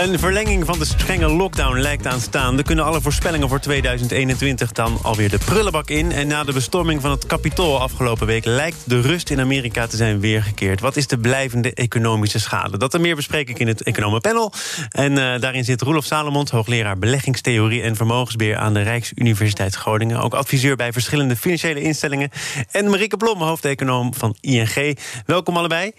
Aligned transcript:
Een 0.00 0.18
verlenging 0.18 0.66
van 0.66 0.78
de 0.78 0.84
strenge 0.84 1.28
lockdown 1.28 1.78
lijkt 1.78 2.06
aanstaande. 2.06 2.62
Kunnen 2.62 2.84
alle 2.84 3.00
voorspellingen 3.00 3.48
voor 3.48 3.60
2021 3.60 4.72
dan 4.72 4.98
alweer 5.02 5.30
de 5.30 5.38
prullenbak 5.38 5.88
in? 5.88 6.12
En 6.12 6.26
na 6.26 6.44
de 6.44 6.52
bestorming 6.52 7.00
van 7.00 7.10
het 7.10 7.26
Capitool 7.26 7.80
afgelopen 7.80 8.26
week... 8.26 8.44
lijkt 8.44 8.76
de 8.84 9.00
rust 9.00 9.30
in 9.30 9.40
Amerika 9.40 9.86
te 9.86 9.96
zijn 9.96 10.20
weergekeerd. 10.20 10.80
Wat 10.80 10.96
is 10.96 11.06
de 11.06 11.18
blijvende 11.18 11.74
economische 11.74 12.38
schade? 12.38 12.78
Dat 12.78 12.94
en 12.94 13.00
meer 13.00 13.16
bespreek 13.16 13.48
ik 13.48 13.58
in 13.58 13.66
het 13.66 13.82
Economenpanel. 13.82 14.52
En 14.90 15.12
uh, 15.12 15.40
daarin 15.40 15.64
zit 15.64 15.82
Roelof 15.82 16.04
Salomond, 16.04 16.50
hoogleraar 16.50 16.98
beleggingstheorie... 16.98 17.82
en 17.82 17.96
vermogensbeheer 17.96 18.56
aan 18.56 18.74
de 18.74 18.82
Rijksuniversiteit 18.82 19.74
Groningen. 19.74 20.20
Ook 20.20 20.34
adviseur 20.34 20.76
bij 20.76 20.92
verschillende 20.92 21.36
financiële 21.36 21.80
instellingen. 21.80 22.30
En 22.70 22.90
Marieke 22.90 23.16
Blom, 23.16 23.42
hoofdeconoom 23.42 24.14
van 24.14 24.36
ING. 24.40 24.98
Welkom 25.26 25.56
allebei. 25.56 25.92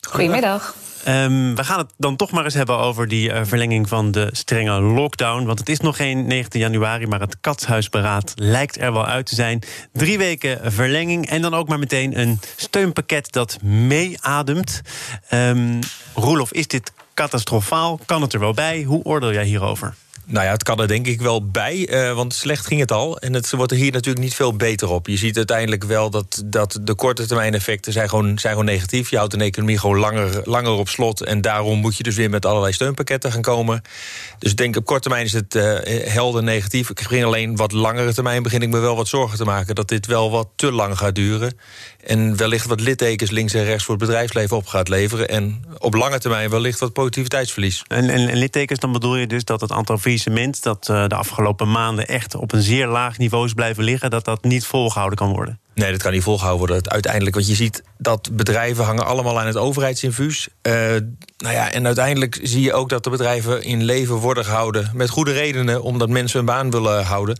Goedemiddag. 0.00 0.74
Um, 1.08 1.54
we 1.54 1.64
gaan 1.64 1.78
het 1.78 1.92
dan 1.96 2.16
toch 2.16 2.30
maar 2.30 2.44
eens 2.44 2.54
hebben 2.54 2.78
over 2.78 3.08
die 3.08 3.30
uh, 3.30 3.40
verlenging 3.44 3.88
van 3.88 4.10
de 4.10 4.28
strenge 4.32 4.80
lockdown. 4.80 5.44
Want 5.44 5.58
het 5.58 5.68
is 5.68 5.80
nog 5.80 5.96
geen 5.96 6.26
19 6.26 6.60
januari, 6.60 7.06
maar 7.06 7.20
het 7.20 7.40
katshuisberaad 7.40 8.32
lijkt 8.34 8.80
er 8.80 8.92
wel 8.92 9.06
uit 9.06 9.26
te 9.26 9.34
zijn. 9.34 9.62
Drie 9.92 10.18
weken 10.18 10.72
verlenging 10.72 11.28
en 11.28 11.42
dan 11.42 11.54
ook 11.54 11.68
maar 11.68 11.78
meteen 11.78 12.20
een 12.20 12.40
steunpakket 12.56 13.32
dat 13.32 13.62
meeademt. 13.62 14.82
Um, 15.30 15.78
Roelof, 16.14 16.52
is 16.52 16.66
dit 16.66 16.92
catastrofaal? 17.14 18.00
Kan 18.06 18.22
het 18.22 18.32
er 18.32 18.40
wel 18.40 18.54
bij? 18.54 18.82
Hoe 18.82 19.04
oordeel 19.04 19.32
jij 19.32 19.44
hierover? 19.44 19.94
Nou 20.28 20.44
ja, 20.44 20.52
het 20.52 20.62
kan 20.62 20.80
er 20.80 20.88
denk 20.88 21.06
ik 21.06 21.20
wel 21.20 21.46
bij, 21.46 21.88
uh, 21.90 22.12
want 22.12 22.34
slecht 22.34 22.66
ging 22.66 22.80
het 22.80 22.92
al. 22.92 23.18
En 23.18 23.32
het 23.32 23.50
wordt 23.50 23.72
er 23.72 23.78
hier 23.78 23.92
natuurlijk 23.92 24.24
niet 24.24 24.34
veel 24.34 24.56
beter 24.56 24.88
op. 24.88 25.06
Je 25.06 25.16
ziet 25.16 25.36
uiteindelijk 25.36 25.84
wel 25.84 26.10
dat, 26.10 26.42
dat 26.44 26.78
de 26.82 26.94
korte 26.94 27.26
termijn 27.26 27.54
effecten 27.54 27.92
zijn 27.92 28.08
gewoon, 28.08 28.38
zijn 28.38 28.52
gewoon 28.52 28.68
negatief. 28.68 29.10
Je 29.10 29.16
houdt 29.16 29.32
een 29.32 29.40
economie 29.40 29.78
gewoon 29.78 29.98
langer, 29.98 30.40
langer 30.44 30.70
op 30.70 30.88
slot. 30.88 31.22
En 31.22 31.40
daarom 31.40 31.78
moet 31.78 31.96
je 31.96 32.02
dus 32.02 32.16
weer 32.16 32.30
met 32.30 32.46
allerlei 32.46 32.72
steunpakketten 32.72 33.32
gaan 33.32 33.42
komen. 33.42 33.82
Dus 34.38 34.50
ik 34.50 34.56
denk 34.56 34.76
op 34.76 34.84
korte 34.84 35.02
termijn 35.02 35.24
is 35.24 35.32
het 35.32 35.54
uh, 35.54 35.78
helder 36.08 36.42
negatief. 36.42 36.90
Ik 36.90 36.96
begin 36.96 37.24
alleen 37.24 37.56
wat 37.56 37.72
langere 37.72 38.14
termijn 38.14 38.42
begin 38.42 38.62
ik 38.62 38.68
me 38.68 38.78
wel 38.78 38.96
wat 38.96 39.08
zorgen 39.08 39.38
te 39.38 39.44
maken... 39.44 39.74
dat 39.74 39.88
dit 39.88 40.06
wel 40.06 40.30
wat 40.30 40.48
te 40.56 40.72
lang 40.72 40.98
gaat 40.98 41.14
duren. 41.14 41.58
En 42.04 42.36
wellicht 42.36 42.66
wat 42.66 42.80
littekens 42.80 43.30
links 43.30 43.54
en 43.54 43.64
rechts 43.64 43.84
voor 43.84 43.94
het 43.94 44.04
bedrijfsleven 44.04 44.56
op 44.56 44.66
gaat 44.66 44.88
leveren. 44.88 45.28
En 45.28 45.64
op 45.78 45.94
lange 45.94 46.18
termijn 46.18 46.50
wellicht 46.50 46.78
wat 46.78 46.92
productiviteitsverlies. 46.92 47.82
En, 47.86 48.10
en, 48.10 48.28
en 48.28 48.36
littekens, 48.36 48.78
dan 48.78 48.92
bedoel 48.92 49.16
je 49.16 49.26
dus 49.26 49.44
dat 49.44 49.60
het 49.60 49.72
aantal 49.72 49.98
faillissement... 50.22 50.62
dat 50.62 50.88
uh, 50.90 51.08
de 51.08 51.14
afgelopen 51.14 51.70
maanden 51.70 52.06
echt 52.06 52.34
op 52.34 52.52
een 52.52 52.62
zeer 52.62 52.86
laag 52.86 53.18
niveau 53.18 53.44
is 53.44 53.52
blijven 53.52 53.84
liggen... 53.84 54.10
dat 54.10 54.24
dat 54.24 54.44
niet 54.44 54.66
volgehouden 54.66 55.18
kan 55.18 55.32
worden? 55.32 55.58
Nee, 55.74 55.90
dat 55.90 56.02
kan 56.02 56.12
niet 56.12 56.22
volgehouden 56.22 56.66
worden. 56.66 56.90
Uiteindelijk, 56.90 57.34
want 57.34 57.48
je 57.48 57.54
ziet 57.54 57.82
dat 57.98 58.28
bedrijven 58.32 58.84
hangen 58.84 59.06
allemaal 59.06 59.40
aan 59.40 59.46
het 59.46 59.56
overheidsinfuus. 59.56 60.48
Uh, 60.62 60.72
nou 61.36 61.54
ja, 61.54 61.70
en 61.70 61.86
uiteindelijk 61.86 62.38
zie 62.42 62.62
je 62.62 62.72
ook 62.72 62.88
dat 62.88 63.04
de 63.04 63.10
bedrijven 63.10 63.62
in 63.62 63.84
leven 63.84 64.14
worden 64.14 64.44
gehouden... 64.44 64.90
met 64.94 65.10
goede 65.10 65.32
redenen, 65.32 65.82
omdat 65.82 66.08
mensen 66.08 66.36
hun 66.36 66.46
baan 66.46 66.70
willen 66.70 67.04
houden... 67.04 67.38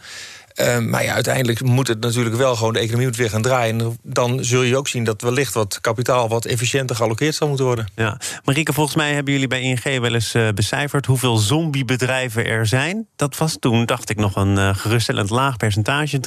Uh, 0.56 0.78
maar 0.78 1.04
ja, 1.04 1.14
uiteindelijk 1.14 1.62
moet 1.62 1.88
het 1.88 2.00
natuurlijk 2.00 2.36
wel 2.36 2.56
gewoon... 2.56 2.72
de 2.72 2.78
economie 2.78 3.06
moet 3.06 3.16
weer 3.16 3.30
gaan 3.30 3.42
draaien. 3.42 3.80
En 3.80 3.98
dan 4.02 4.44
zul 4.44 4.62
je 4.62 4.76
ook 4.76 4.88
zien 4.88 5.04
dat 5.04 5.22
wellicht 5.22 5.54
wat 5.54 5.80
kapitaal... 5.80 6.28
wat 6.28 6.44
efficiënter 6.44 6.96
geallockeerd 6.96 7.34
zal 7.34 7.48
moeten 7.48 7.66
worden. 7.66 7.88
Ja. 7.94 8.19
Marieke, 8.44 8.72
volgens 8.72 8.97
mij 8.97 9.12
hebben 9.12 9.32
jullie 9.32 9.48
bij 9.48 9.60
ING 9.60 9.82
wel 9.82 10.14
eens 10.14 10.34
uh, 10.34 10.48
becijferd... 10.54 11.06
hoeveel 11.06 11.36
zombiebedrijven 11.36 12.47
er 12.47 12.66
zijn. 12.66 13.06
Dat 13.16 13.36
was 13.36 13.56
toen, 13.60 13.86
dacht 13.86 14.10
ik, 14.10 14.16
nog 14.16 14.36
een 14.36 14.56
uh, 14.56 14.75
geruststellend 14.75 15.31
laag 15.31 15.56
percentage. 15.56 16.20
3% 16.20 16.22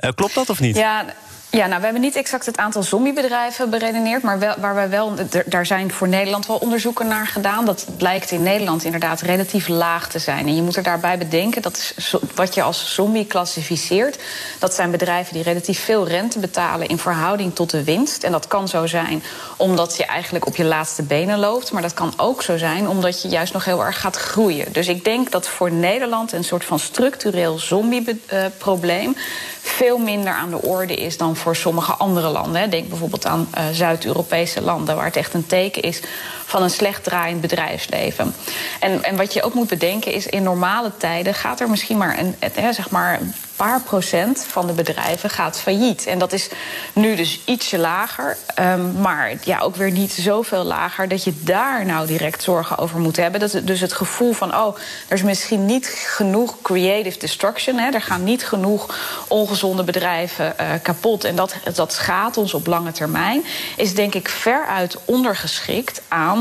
4% 0.00 0.14
klopt 0.14 0.34
dat 0.34 0.50
of 0.50 0.60
niet? 0.60 0.76
Ja, 0.76 1.14
ja, 1.50 1.66
nou, 1.66 1.78
we 1.78 1.84
hebben 1.84 2.02
niet 2.02 2.16
exact 2.16 2.46
het 2.46 2.56
aantal 2.56 2.82
zombiebedrijven 2.82 3.70
beredeneerd. 3.70 4.22
Maar 4.22 4.38
waar 4.38 4.74
wij 4.74 4.88
wel, 4.88 5.14
daar 5.46 5.66
zijn 5.66 5.92
voor 5.92 6.08
Nederland 6.08 6.46
wel 6.46 6.56
onderzoeken 6.56 7.06
naar 7.06 7.26
gedaan. 7.26 7.64
Dat 7.64 7.86
blijkt 7.96 8.30
in 8.30 8.42
Nederland 8.42 8.84
inderdaad 8.84 9.20
relatief 9.20 9.68
laag 9.68 10.08
te 10.08 10.18
zijn. 10.18 10.46
En 10.46 10.56
je 10.56 10.62
moet 10.62 10.76
er 10.76 10.82
daarbij 10.82 11.18
bedenken 11.18 11.62
dat 11.62 11.94
wat 12.34 12.54
je 12.54 12.62
als 12.62 12.94
zombie 12.94 13.26
klassificeert. 13.26 14.18
Dat 14.58 14.74
zijn 14.74 14.90
bedrijven 14.90 15.34
die 15.34 15.42
relatief 15.42 15.84
veel 15.84 16.08
rente 16.08 16.38
betalen 16.38 16.88
in 16.88 16.98
verhouding 16.98 17.54
tot 17.54 17.70
de 17.70 17.84
winst. 17.84 18.22
En 18.22 18.32
dat 18.32 18.46
kan 18.46 18.68
zo 18.68 18.86
zijn 18.86 19.22
omdat 19.56 19.96
je 19.96 20.04
eigenlijk 20.04 20.46
op 20.46 20.56
je 20.56 20.64
laatste 20.64 21.02
benen 21.02 21.38
loopt. 21.38 21.72
Maar 21.72 21.82
dat 21.82 21.94
kan 21.94 22.12
ook 22.16 22.42
zo 22.42 22.56
zijn 22.56 22.88
omdat 22.88 23.22
je 23.22 23.28
juist 23.28 23.52
nog 23.52 23.64
heel 23.64 23.84
erg 23.84 24.00
gaat 24.00 24.16
groeien. 24.16 24.72
Dus 24.72 24.88
ik 24.88 25.04
denk 25.04 25.30
dat 25.30 25.48
voor 25.48 25.72
Nederland 25.72 26.32
een 26.32 26.44
soort 26.44 26.64
van 26.64 26.78
structureel 26.78 27.58
zombieprobleem 27.58 29.16
veel 29.62 29.98
minder 29.98 30.32
aan 30.32 30.50
de 30.50 30.62
orde 30.62 30.94
is 30.94 31.16
dan 31.16 31.36
voor 31.40 31.56
sommige 31.56 31.92
andere 31.92 32.28
landen. 32.28 32.70
Denk 32.70 32.88
bijvoorbeeld 32.88 33.26
aan 33.26 33.48
uh, 33.58 33.64
Zuid-Europese 33.72 34.62
landen, 34.62 34.96
waar 34.96 35.04
het 35.04 35.16
echt 35.16 35.34
een 35.34 35.46
teken 35.46 35.82
is 35.82 36.02
van 36.50 36.62
een 36.62 36.70
slecht 36.70 37.04
draaiend 37.04 37.40
bedrijfsleven. 37.40 38.34
En, 38.80 39.04
en 39.04 39.16
wat 39.16 39.32
je 39.32 39.42
ook 39.42 39.54
moet 39.54 39.68
bedenken 39.68 40.12
is, 40.12 40.26
in 40.26 40.42
normale 40.42 40.92
tijden 40.96 41.34
gaat 41.34 41.60
er 41.60 41.70
misschien 41.70 41.96
maar 41.96 42.18
een, 42.18 42.36
hè, 42.54 42.72
zeg 42.72 42.90
maar 42.90 43.20
een 43.20 43.34
paar 43.56 43.80
procent 43.80 44.44
van 44.48 44.66
de 44.66 44.72
bedrijven 44.72 45.30
gaat 45.30 45.60
failliet. 45.60 46.06
En 46.06 46.18
dat 46.18 46.32
is 46.32 46.48
nu 46.92 47.16
dus 47.16 47.40
ietsje 47.44 47.78
lager, 47.78 48.36
um, 48.58 49.00
maar 49.00 49.32
ja, 49.44 49.58
ook 49.58 49.76
weer 49.76 49.90
niet 49.90 50.12
zoveel 50.12 50.64
lager 50.64 51.08
dat 51.08 51.24
je 51.24 51.32
daar 51.42 51.86
nou 51.86 52.06
direct 52.06 52.42
zorgen 52.42 52.78
over 52.78 53.00
moet 53.00 53.16
hebben. 53.16 53.40
Dat 53.40 53.60
dus 53.64 53.80
het 53.80 53.92
gevoel 53.92 54.32
van, 54.32 54.54
oh, 54.54 54.76
er 55.08 55.16
is 55.16 55.22
misschien 55.22 55.66
niet 55.66 55.86
genoeg 56.06 56.56
creative 56.62 57.18
destruction, 57.18 57.78
hè, 57.78 57.90
er 57.90 58.02
gaan 58.02 58.24
niet 58.24 58.46
genoeg 58.46 58.94
ongezonde 59.28 59.84
bedrijven 59.84 60.54
uh, 60.60 60.66
kapot 60.82 61.24
en 61.24 61.36
dat, 61.36 61.54
dat 61.74 61.92
schaadt 61.92 62.36
ons 62.36 62.54
op 62.54 62.66
lange 62.66 62.92
termijn, 62.92 63.44
is 63.76 63.94
denk 63.94 64.14
ik 64.14 64.28
veruit 64.28 64.96
ondergeschikt 65.04 66.00
aan 66.08 66.39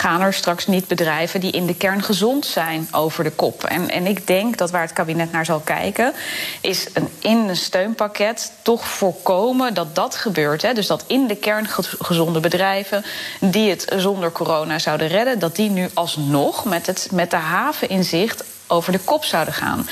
gaan 0.00 0.20
er 0.20 0.32
straks 0.32 0.66
niet 0.66 0.88
bedrijven 0.88 1.40
die 1.40 1.52
in 1.52 1.66
de 1.66 1.74
kern 1.74 2.02
gezond 2.02 2.46
zijn 2.46 2.88
over 2.90 3.24
de 3.24 3.30
kop. 3.30 3.64
En, 3.64 3.90
en 3.90 4.06
ik 4.06 4.26
denk 4.26 4.56
dat 4.56 4.70
waar 4.70 4.82
het 4.82 4.92
kabinet 4.92 5.32
naar 5.32 5.44
zal 5.44 5.60
kijken, 5.60 6.12
is 6.60 6.86
een, 6.92 7.08
in 7.18 7.36
een 7.36 7.56
steunpakket 7.56 8.52
toch 8.62 8.88
voorkomen 8.88 9.74
dat 9.74 9.94
dat 9.94 10.14
gebeurt. 10.14 10.62
Hè? 10.62 10.72
Dus 10.72 10.86
dat 10.86 11.04
in 11.06 11.26
de 11.26 11.36
kern 11.36 11.66
gezonde 11.98 12.40
bedrijven 12.40 13.04
die 13.40 13.70
het 13.70 13.92
zonder 13.96 14.32
corona 14.32 14.78
zouden 14.78 15.08
redden, 15.08 15.38
dat 15.38 15.56
die 15.56 15.70
nu 15.70 15.88
alsnog 15.94 16.64
met, 16.64 16.86
het, 16.86 17.08
met 17.12 17.30
de 17.30 17.36
haven 17.36 17.88
in 17.88 18.04
zicht 18.04 18.44
over 18.70 18.92
de 18.92 18.98
kop 18.98 19.24
zouden 19.24 19.54
gaan. 19.54 19.88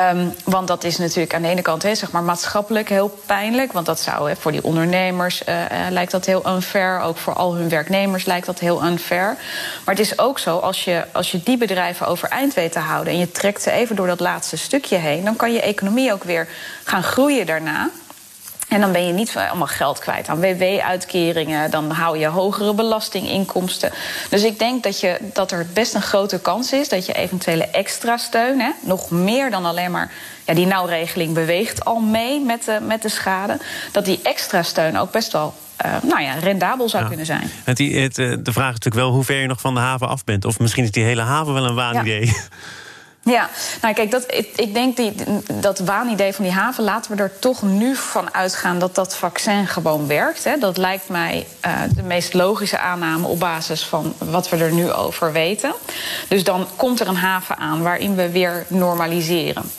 Um, 0.00 0.34
want 0.44 0.68
dat 0.68 0.84
is 0.84 0.98
natuurlijk 0.98 1.34
aan 1.34 1.42
de 1.42 1.48
ene 1.48 1.62
kant 1.62 1.82
he, 1.82 1.94
zeg 1.94 2.10
maar 2.10 2.22
maatschappelijk 2.22 2.88
heel 2.88 3.18
pijnlijk. 3.26 3.72
Want 3.72 3.86
dat 3.86 4.00
zou 4.00 4.34
voor 4.38 4.52
die 4.52 4.64
ondernemers 4.64 5.42
uh, 5.48 5.60
uh, 5.60 5.66
lijkt 5.90 6.10
dat 6.10 6.24
heel 6.24 6.46
unfair. 6.46 7.00
Ook 7.00 7.16
voor 7.16 7.34
al 7.34 7.54
hun 7.54 7.68
werknemers 7.68 8.24
lijkt 8.24 8.46
dat 8.46 8.58
heel 8.58 8.84
unfair. 8.84 9.36
Maar 9.84 9.94
het 9.94 10.04
is 10.04 10.18
ook 10.18 10.38
zo, 10.38 10.58
als 10.58 10.84
je, 10.84 11.04
als 11.12 11.30
je 11.30 11.40
die 11.44 11.56
bedrijven 11.56 12.06
overeind 12.06 12.54
weet 12.54 12.72
te 12.72 12.78
houden... 12.78 13.12
en 13.12 13.18
je 13.18 13.30
trekt 13.30 13.62
ze 13.62 13.70
even 13.70 13.96
door 13.96 14.06
dat 14.06 14.20
laatste 14.20 14.56
stukje 14.56 14.96
heen... 14.96 15.24
dan 15.24 15.36
kan 15.36 15.52
je 15.52 15.60
economie 15.60 16.12
ook 16.12 16.24
weer 16.24 16.48
gaan 16.84 17.02
groeien 17.02 17.46
daarna. 17.46 17.90
En 18.74 18.80
dan 18.80 18.92
ben 18.92 19.06
je 19.06 19.12
niet 19.12 19.36
allemaal 19.36 19.66
geld 19.66 19.98
kwijt 19.98 20.28
aan 20.28 20.40
WW-uitkeringen. 20.40 21.70
Dan 21.70 21.90
hou 21.90 22.18
je 22.18 22.26
hogere 22.26 22.74
belastinginkomsten. 22.74 23.92
Dus 24.30 24.42
ik 24.42 24.58
denk 24.58 24.82
dat, 24.82 25.00
je, 25.00 25.18
dat 25.32 25.52
er 25.52 25.66
best 25.72 25.94
een 25.94 26.02
grote 26.02 26.40
kans 26.40 26.72
is 26.72 26.88
dat 26.88 27.06
je 27.06 27.12
eventuele 27.12 27.64
extra 27.64 28.16
steun, 28.16 28.60
hè, 28.60 28.70
nog 28.80 29.10
meer 29.10 29.50
dan 29.50 29.64
alleen 29.64 29.90
maar. 29.90 30.12
Ja, 30.46 30.54
die 30.54 30.66
nauwregeling 30.66 31.34
beweegt 31.34 31.84
al 31.84 32.00
mee 32.00 32.40
met 32.40 32.64
de, 32.64 32.78
met 32.86 33.02
de 33.02 33.08
schade. 33.08 33.58
Dat 33.92 34.04
die 34.04 34.20
extra 34.22 34.62
steun 34.62 34.98
ook 34.98 35.10
best 35.10 35.32
wel 35.32 35.54
uh, 35.86 35.92
nou 36.02 36.22
ja, 36.22 36.32
rendabel 36.32 36.88
zou 36.88 37.02
ja. 37.02 37.08
kunnen 37.08 37.26
zijn. 37.26 37.50
Het, 37.64 37.78
het, 37.78 38.14
de 38.14 38.52
vraag 38.52 38.68
is 38.68 38.78
natuurlijk 38.78 38.94
wel 38.94 39.10
hoe 39.10 39.24
ver 39.24 39.40
je 39.40 39.46
nog 39.46 39.60
van 39.60 39.74
de 39.74 39.80
haven 39.80 40.08
af 40.08 40.24
bent. 40.24 40.44
Of 40.44 40.58
misschien 40.58 40.84
is 40.84 40.90
die 40.90 41.04
hele 41.04 41.22
haven 41.22 41.54
wel 41.54 41.64
een 41.64 41.74
waanidee. 41.74 42.26
Ja. 42.26 42.32
Ja, 43.24 43.48
nou 43.82 43.94
kijk, 43.94 44.10
dat, 44.10 44.24
ik, 44.56 44.74
denk 44.74 44.96
die, 44.96 45.14
dat 45.52 45.78
waanidee 45.78 46.32
van 46.32 46.44
die 46.44 46.52
haven... 46.52 46.84
laten 46.84 47.16
we 47.16 47.22
er 47.22 47.38
toch 47.38 47.62
nu 47.62 47.96
van 47.96 48.34
uitgaan 48.34 48.78
dat 48.78 48.94
dat 48.94 49.16
vaccin 49.16 49.66
gewoon 49.66 50.06
werkt. 50.06 50.44
Hè. 50.44 50.58
Dat 50.58 50.76
lijkt 50.76 51.08
mij 51.08 51.46
uh, 51.66 51.72
de 51.94 52.02
meest 52.02 52.34
logische 52.34 52.78
aanname 52.78 53.26
op 53.26 53.38
basis 53.38 53.84
van 53.84 54.14
wat 54.18 54.48
we 54.48 54.56
er 54.56 54.72
nu 54.72 54.92
over 54.92 55.32
weten. 55.32 55.74
Dus 56.28 56.44
dan 56.44 56.66
komt 56.76 57.00
er 57.00 57.08
een 57.08 57.16
haven 57.16 57.56
aan 57.56 57.82
waarin 57.82 58.14
we 58.14 58.30
weer 58.30 58.64
normaliseren. 58.68 59.70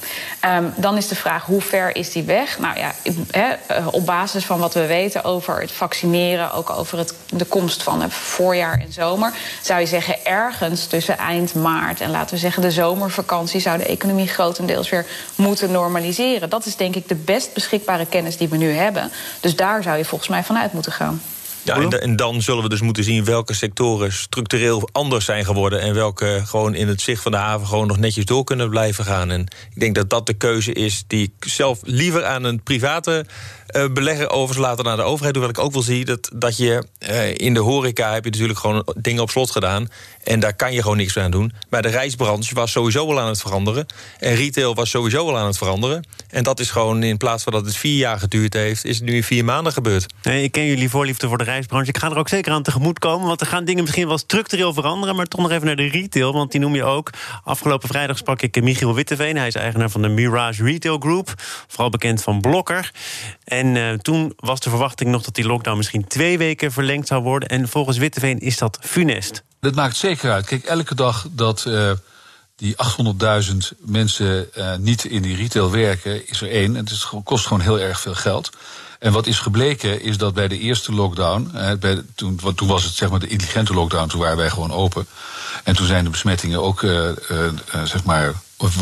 Um, 0.46 0.74
dan 0.76 0.98
is 0.98 1.08
de 1.08 1.16
vraag, 1.16 1.46
hoe 1.46 1.62
ver 1.62 1.96
is 1.96 2.12
die 2.12 2.24
weg? 2.24 2.60
Nou 2.60 2.78
ja, 2.78 2.92
he, 3.32 3.56
op 3.92 4.06
basis 4.06 4.46
van 4.46 4.60
wat 4.60 4.74
we 4.74 4.86
weten 4.86 5.24
over 5.24 5.62
het 5.62 5.72
vaccineren... 5.72 6.54
ook 6.54 6.70
over 6.70 6.98
het, 6.98 7.14
de 7.30 7.46
komst 7.46 7.84
van 7.84 8.02
het 8.02 8.14
voorjaar 8.14 8.80
en 8.80 8.94
zomer... 8.94 9.34
zou 9.62 9.80
je 9.80 9.86
zeggen 9.86 10.26
ergens 10.26 10.86
tussen 10.88 11.18
eind 11.18 11.54
maart 11.54 12.02
en 12.02 12.12
laten 12.12 12.34
we 12.34 12.42
zeggen 12.42 12.62
de 12.62 12.72
zomervakantie 12.72 13.24
vakantie 13.26 13.60
zou 13.60 13.78
de 13.78 13.86
economie 13.86 14.28
grotendeels 14.28 14.90
weer 14.90 15.06
moeten 15.36 15.72
normaliseren. 15.72 16.50
Dat 16.50 16.66
is 16.66 16.76
denk 16.76 16.96
ik 16.96 17.08
de 17.08 17.16
best 17.16 17.54
beschikbare 17.54 18.06
kennis 18.06 18.38
die 18.38 18.48
we 18.48 18.58
nu 18.58 18.72
hebben. 18.72 19.12
Dus 19.40 19.56
daar 19.56 19.84
zou 19.84 19.98
je 19.98 20.06
volgens 20.06 20.30
mij 20.30 20.44
vanuit 20.44 20.74
moeten 20.74 20.92
gaan. 20.92 21.22
Ja, 21.66 21.76
en, 21.76 22.02
en, 22.02 22.16
dan 22.16 22.42
zullen 22.42 22.64
we 22.64 22.70
dus 22.70 22.82
moeten 22.82 23.04
zien 23.04 23.26
welke 23.26 23.54
sectoren 23.54 24.14
structureel 24.14 24.90
anders 24.92 25.26
zijn 25.26 25.46
geworden. 25.46 25.82
En 25.82 25.94
welke 25.94 26.42
gewoon 26.46 26.76
in 26.76 26.88
het 26.88 27.02
zicht 27.02 27.22
van 27.22 27.32
de 27.32 27.38
haven 27.38 27.68
gewoon 27.68 27.88
nog 27.88 27.98
netjes 27.98 28.26
door 28.26 28.44
kunnen 28.44 28.70
blijven 28.70 29.06
gaan. 29.06 29.32
En 29.32 29.42
ik 29.42 29.80
denk 29.80 29.96
dat 29.96 30.10
dat 30.10 30.26
de 30.26 30.34
keuze 30.34 30.74
is 30.74 31.04
die 31.08 31.24
ik 31.24 31.50
zelf 31.50 31.80
liever 31.84 32.26
aan 32.26 32.44
een 32.44 32.64
private 32.64 33.26
uh, 33.76 33.86
belegger 33.94 34.30
overlaten 34.30 34.86
naar 34.86 34.96
de 34.96 35.02
overheid. 35.02 35.36
Hoewel 35.36 35.54
ik 35.54 35.60
ook 35.60 35.74
wel 35.74 35.82
zie 35.82 36.06
dat, 36.06 36.30
dat 36.34 36.58
je 36.58 36.84
uh, 37.10 37.36
in 37.36 37.54
de 37.54 37.60
horeca 37.60 38.14
heb 38.14 38.24
je 38.24 38.30
natuurlijk 38.30 38.60
gewoon 38.60 38.86
dingen 38.96 39.22
op 39.22 39.30
slot 39.30 39.52
gedaan. 39.52 39.88
En 40.24 40.40
daar 40.40 40.54
kan 40.54 40.74
je 40.74 40.82
gewoon 40.82 40.98
niks 40.98 41.18
aan 41.18 41.32
doen. 41.32 41.54
Maar 41.70 41.82
de 41.82 41.90
reisbranche 41.90 42.56
was 42.56 42.72
sowieso 42.72 43.10
al 43.10 43.20
aan 43.20 43.28
het 43.28 43.42
veranderen. 43.42 43.86
En 44.20 44.36
retail 44.36 44.76
was 44.76 44.90
sowieso 44.90 45.28
al 45.28 45.38
aan 45.38 45.46
het 45.46 45.58
veranderen. 45.58 46.08
En 46.30 46.44
dat 46.44 46.60
is 46.60 46.72
gewoon 46.72 47.04
in 47.04 47.18
plaats 47.18 47.44
van 47.44 47.54
dat 47.54 47.66
het 47.66 47.76
vier 47.76 47.98
jaar 47.98 48.20
geduurd 48.20 48.54
heeft, 48.54 48.86
is 48.86 48.96
het 48.96 49.06
nu 49.06 49.16
in 49.16 49.24
vier 49.24 49.46
maanden 49.46 49.74
gebeurd. 49.74 50.14
Nee, 50.24 50.44
ik 50.44 50.52
ken 50.52 50.66
jullie 50.66 50.90
voorliefde 50.90 51.28
voor 51.28 51.38
de 51.38 51.44
reisbranche. 51.44 51.90
Ik 51.90 51.98
ga 51.98 52.10
er 52.10 52.18
ook 52.18 52.30
zeker 52.30 52.52
aan 52.52 52.64
tegemoet 52.64 53.00
komen. 53.00 53.28
Want 53.28 53.42
er 53.42 53.48
gaan 53.48 53.66
dingen 53.66 53.84
misschien 53.84 54.08
wel 54.08 54.18
structureel 54.18 54.74
veranderen. 54.74 55.16
Maar 55.16 55.26
toch 55.26 55.42
nog 55.42 55.52
even 55.52 55.66
naar 55.66 55.76
de 55.76 55.88
retail. 55.88 56.34
Want 56.34 56.52
die 56.52 56.60
noem 56.60 56.76
je 56.76 56.84
ook. 56.84 57.10
Afgelopen 57.44 57.88
vrijdag 57.88 58.18
sprak 58.18 58.42
ik 58.42 58.62
Michiel 58.62 58.94
Witteveen. 58.94 59.38
Hij 59.38 59.48
is 59.48 59.56
eigenaar 59.56 59.90
van 59.90 60.02
de 60.02 60.08
Mirage 60.08 60.64
Retail 60.64 60.98
Group. 60.98 61.34
Vooral 61.68 61.90
bekend 61.90 62.24
van 62.24 62.42
Blokker. 62.42 62.92
En 63.44 63.65
uh, 63.66 63.94
toen 63.94 64.34
was 64.36 64.60
de 64.60 64.70
verwachting 64.70 65.10
nog 65.10 65.24
dat 65.24 65.36
die 65.36 65.46
lockdown 65.46 65.78
misschien 65.78 66.08
twee 66.08 66.38
weken 66.38 66.72
verlengd 66.72 67.08
zou 67.08 67.24
worden. 67.24 67.50
En 67.50 67.68
volgens 67.68 67.98
Witteveen 67.98 68.40
is 68.40 68.58
dat 68.58 68.78
funest. 68.82 69.44
Dat 69.60 69.76
maakt 69.76 69.96
zeker 69.96 70.32
uit. 70.32 70.46
Kijk, 70.46 70.64
elke 70.64 70.96
dag 70.96 71.28
dat 71.32 71.66
uh, 71.68 71.92
die 72.56 72.76
800.000 73.44 73.56
mensen 73.80 74.50
uh, 74.58 74.76
niet 74.76 75.06
in 75.06 75.22
die 75.22 75.36
retail 75.36 75.72
werken, 75.72 76.28
is 76.28 76.42
er 76.42 76.52
één. 76.52 76.76
En 76.76 76.86
het 76.86 77.10
kost 77.24 77.48
gewoon 77.48 77.62
heel 77.62 77.80
erg 77.80 78.00
veel 78.00 78.16
geld. 78.16 78.50
En 79.00 79.12
wat 79.12 79.28
is 79.28 79.40
gebleken 79.40 80.02
is 80.02 80.18
dat 80.18 80.34
bij 80.34 80.48
de 80.48 80.60
eerste 80.60 80.94
lockdown, 80.94 81.52
bij, 81.80 82.02
toen, 82.16 82.40
toen 82.56 82.68
was 82.68 82.84
het 82.84 82.94
zeg 82.94 83.10
maar 83.10 83.20
de 83.20 83.28
intelligente 83.28 83.74
lockdown, 83.74 84.08
toen 84.08 84.20
waren 84.20 84.38
wij 84.38 84.50
gewoon 84.50 84.72
open. 84.72 85.08
En 85.64 85.76
toen 85.76 85.86
zijn 85.86 86.04
de 86.04 86.10
besmettingen 86.10 86.62
ook 86.62 86.80
zeg 87.84 88.04
maar 88.04 88.34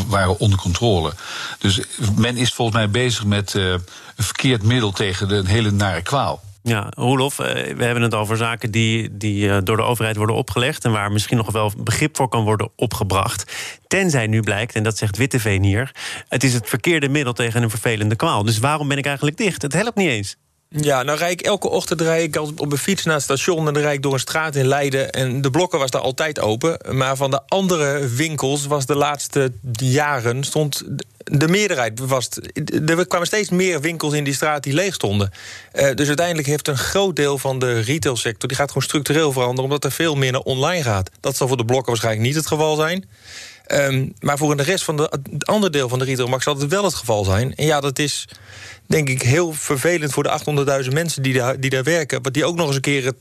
waren 0.06 0.38
onder 0.38 0.58
controle. 0.58 1.12
Dus 1.58 1.80
men 2.16 2.36
is 2.36 2.52
volgens 2.52 2.76
mij 2.76 2.90
bezig 2.90 3.24
met 3.24 3.54
uh, 3.54 3.70
een 3.72 3.80
verkeerd 4.16 4.62
middel 4.62 4.92
tegen 4.92 5.28
de, 5.28 5.42
hele 5.46 5.70
nare 5.70 6.02
kwaal. 6.02 6.42
Ja, 6.62 6.86
Roelof, 6.96 7.36
we 7.36 7.74
hebben 7.78 8.02
het 8.02 8.14
over 8.14 8.36
zaken 8.36 8.70
die, 8.70 9.16
die 9.16 9.62
door 9.62 9.76
de 9.76 9.82
overheid 9.82 10.16
worden 10.16 10.36
opgelegd... 10.36 10.84
en 10.84 10.92
waar 10.92 11.12
misschien 11.12 11.36
nog 11.36 11.52
wel 11.52 11.72
begrip 11.78 12.16
voor 12.16 12.28
kan 12.28 12.44
worden 12.44 12.70
opgebracht. 12.76 13.52
Tenzij 13.86 14.26
nu 14.26 14.40
blijkt, 14.40 14.74
en 14.74 14.82
dat 14.82 14.98
zegt 14.98 15.16
Witteveen 15.16 15.62
hier... 15.62 15.90
het 16.28 16.44
is 16.44 16.54
het 16.54 16.68
verkeerde 16.68 17.08
middel 17.08 17.32
tegen 17.32 17.62
een 17.62 17.70
vervelende 17.70 18.16
kwaal. 18.16 18.44
Dus 18.44 18.58
waarom 18.58 18.88
ben 18.88 18.98
ik 18.98 19.06
eigenlijk 19.06 19.36
dicht? 19.36 19.62
Het 19.62 19.72
helpt 19.72 19.96
niet 19.96 20.08
eens. 20.08 20.36
Ja, 20.80 21.02
nou 21.02 21.18
rijd 21.18 21.40
ik 21.40 21.46
elke 21.46 21.68
ochtend 21.68 22.00
rijd 22.00 22.36
ik 22.36 22.40
op 22.40 22.72
een 22.72 22.78
fiets 22.78 23.04
naar 23.04 23.14
het 23.14 23.22
station... 23.22 23.66
en 23.66 23.74
dan 23.74 23.82
rijd 23.82 23.94
ik 23.94 24.02
door 24.02 24.12
een 24.12 24.18
straat 24.18 24.56
in 24.56 24.66
Leiden. 24.66 25.10
En 25.10 25.40
de 25.40 25.50
blokken 25.50 25.78
was 25.78 25.90
daar 25.90 26.00
altijd 26.00 26.40
open. 26.40 26.78
Maar 26.96 27.16
van 27.16 27.30
de 27.30 27.40
andere 27.48 28.08
winkels 28.08 28.66
was 28.66 28.86
de 28.86 28.94
laatste 28.94 29.52
jaren... 29.72 30.44
stond 30.44 30.82
de 31.24 31.48
meerderheid 31.48 31.98
was. 31.98 32.28
Er 32.86 33.06
kwamen 33.06 33.26
steeds 33.26 33.50
meer 33.50 33.80
winkels 33.80 34.12
in 34.12 34.24
die 34.24 34.34
straat 34.34 34.62
die 34.62 34.74
leeg 34.74 34.94
stonden. 34.94 35.30
Uh, 35.74 35.94
dus 35.94 36.06
uiteindelijk 36.06 36.48
heeft 36.48 36.68
een 36.68 36.78
groot 36.78 37.16
deel 37.16 37.38
van 37.38 37.58
de 37.58 37.80
retailsector... 37.80 38.48
die 38.48 38.56
gaat 38.58 38.68
gewoon 38.68 38.82
structureel 38.82 39.32
veranderen... 39.32 39.64
omdat 39.64 39.84
er 39.84 39.92
veel 39.92 40.14
meer 40.14 40.32
naar 40.32 40.40
online 40.40 40.82
gaat. 40.82 41.10
Dat 41.20 41.36
zal 41.36 41.48
voor 41.48 41.56
de 41.56 41.64
blokken 41.64 41.88
waarschijnlijk 41.88 42.26
niet 42.26 42.36
het 42.36 42.46
geval 42.46 42.76
zijn... 42.76 43.04
Um, 43.72 44.14
maar 44.20 44.38
voor 44.38 44.56
de 44.56 44.62
rest 44.62 44.84
van 44.84 44.96
de, 44.96 45.20
het 45.30 45.46
andere 45.46 45.72
deel 45.72 45.88
van 45.88 45.98
de 45.98 46.04
retailmarkt 46.04 46.44
zal 46.44 46.58
het 46.58 46.70
wel 46.70 46.84
het 46.84 46.94
geval 46.94 47.24
zijn. 47.24 47.54
En 47.54 47.66
ja, 47.66 47.80
dat 47.80 47.98
is 47.98 48.28
denk 48.86 49.08
ik 49.08 49.22
heel 49.22 49.52
vervelend 49.52 50.12
voor 50.12 50.22
de 50.22 50.84
800.000 50.84 50.92
mensen 50.92 51.22
die 51.22 51.32
daar, 51.32 51.60
die 51.60 51.70
daar 51.70 51.82
werken. 51.82 52.22
wat 52.22 52.34
die 52.34 52.44
ook 52.44 52.56
nog 52.56 52.66
eens 52.66 52.76
een 52.76 52.80
keer 52.80 53.12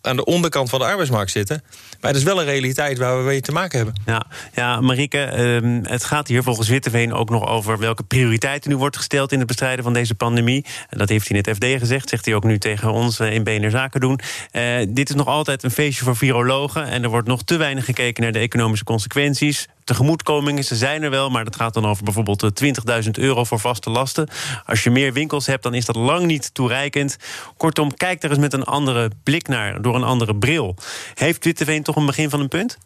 aan 0.00 0.16
de 0.16 0.24
onderkant 0.24 0.70
van 0.70 0.78
de 0.78 0.84
arbeidsmarkt 0.84 1.30
zitten. 1.30 1.62
Maar 2.00 2.10
het 2.10 2.20
is 2.20 2.26
wel 2.26 2.40
een 2.40 2.46
realiteit 2.46 2.98
waar 2.98 3.18
we 3.18 3.24
mee 3.24 3.40
te 3.40 3.52
maken 3.52 3.76
hebben. 3.76 3.94
Ja, 4.06 4.26
ja 4.54 4.80
Marieke, 4.80 5.60
uh, 5.62 5.78
het 5.82 6.04
gaat 6.04 6.28
hier 6.28 6.42
volgens 6.42 6.68
Witteveen 6.68 7.12
ook 7.12 7.30
nog 7.30 7.46
over 7.46 7.78
welke 7.78 8.02
prioriteiten 8.02 8.70
nu 8.70 8.76
wordt 8.76 8.96
gesteld 8.96 9.32
in 9.32 9.38
het 9.38 9.46
bestrijden 9.46 9.84
van 9.84 9.92
deze 9.92 10.14
pandemie. 10.14 10.64
Dat 10.90 11.08
heeft 11.08 11.28
hij 11.28 11.38
in 11.38 11.44
het 11.44 11.56
FD 11.56 11.78
gezegd, 11.80 12.08
zegt 12.08 12.24
hij 12.24 12.34
ook 12.34 12.44
nu 12.44 12.58
tegen 12.58 12.92
ons 12.92 13.18
eh, 13.20 13.32
in 13.32 13.44
BNR 13.44 13.70
Zaken 13.70 14.00
doen. 14.00 14.20
Uh, 14.52 14.86
dit 14.88 15.08
is 15.08 15.14
nog 15.14 15.26
altijd 15.26 15.62
een 15.62 15.70
feestje 15.70 16.04
voor 16.04 16.16
virologen 16.16 16.86
en 16.86 17.02
er 17.02 17.08
wordt 17.08 17.28
nog 17.28 17.42
te 17.42 17.56
weinig 17.56 17.84
gekeken 17.84 18.22
naar 18.22 18.32
de 18.32 18.38
economische 18.38 18.84
consequenties 18.84 19.68
tegemoetkomingen, 19.90 20.64
ze 20.64 20.76
zijn 20.76 21.02
er 21.02 21.10
wel, 21.10 21.30
maar 21.30 21.44
dat 21.44 21.56
gaat 21.56 21.74
dan 21.74 21.86
over 21.86 22.04
bijvoorbeeld 22.04 22.62
20.000 23.04 23.10
euro 23.10 23.44
voor 23.44 23.60
vaste 23.60 23.90
lasten. 23.90 24.28
Als 24.66 24.82
je 24.82 24.90
meer 24.90 25.12
winkels 25.12 25.46
hebt, 25.46 25.62
dan 25.62 25.74
is 25.74 25.84
dat 25.84 25.96
lang 25.96 26.26
niet 26.26 26.54
toereikend. 26.54 27.16
Kortom, 27.56 27.94
kijk 27.94 28.22
er 28.22 28.30
eens 28.30 28.38
met 28.38 28.52
een 28.52 28.64
andere 28.64 29.10
blik 29.22 29.48
naar, 29.48 29.82
door 29.82 29.94
een 29.94 30.04
andere 30.04 30.36
bril. 30.36 30.74
Heeft 31.14 31.44
Witteveen 31.44 31.82
toch 31.82 31.96
een 31.96 32.06
begin 32.06 32.30
van 32.30 32.40
een 32.40 32.48
punt? 32.48 32.78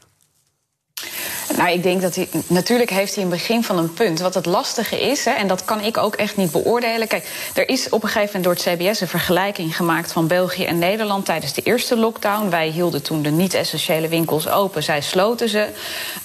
Nou, 1.57 1.71
ik 1.71 1.83
denk 1.83 2.03
dat 2.03 2.15
hij. 2.15 2.29
Natuurlijk 2.47 2.91
heeft 2.91 3.15
hij 3.15 3.25
een 3.25 3.31
begin 3.31 3.65
van 3.65 3.79
een 3.79 3.93
punt. 3.93 4.21
Wat 4.21 4.35
het 4.35 4.47
lastige 4.47 5.01
is, 5.01 5.25
hè, 5.25 5.31
en 5.31 5.47
dat 5.47 5.65
kan 5.65 5.81
ik 5.81 5.97
ook 5.97 6.15
echt 6.15 6.37
niet 6.37 6.53
beoordelen. 6.53 7.09
Kijk, 7.09 7.29
er 7.55 7.69
is 7.69 7.89
op 7.89 8.03
een 8.03 8.09
gegeven 8.09 8.41
moment 8.41 8.65
door 8.65 8.73
het 8.73 8.83
CBS 8.83 9.01
een 9.01 9.09
vergelijking 9.09 9.77
gemaakt 9.77 10.13
van 10.13 10.27
België 10.27 10.65
en 10.65 10.79
Nederland 10.79 11.25
tijdens 11.25 11.53
de 11.53 11.63
eerste 11.63 11.97
lockdown. 11.97 12.51
Wij 12.51 12.69
hielden 12.69 13.03
toen 13.03 13.23
de 13.23 13.31
niet-essentiële 13.31 14.09
winkels 14.09 14.49
open, 14.49 14.83
zij 14.83 15.01
sloten 15.01 15.49
ze. 15.49 15.69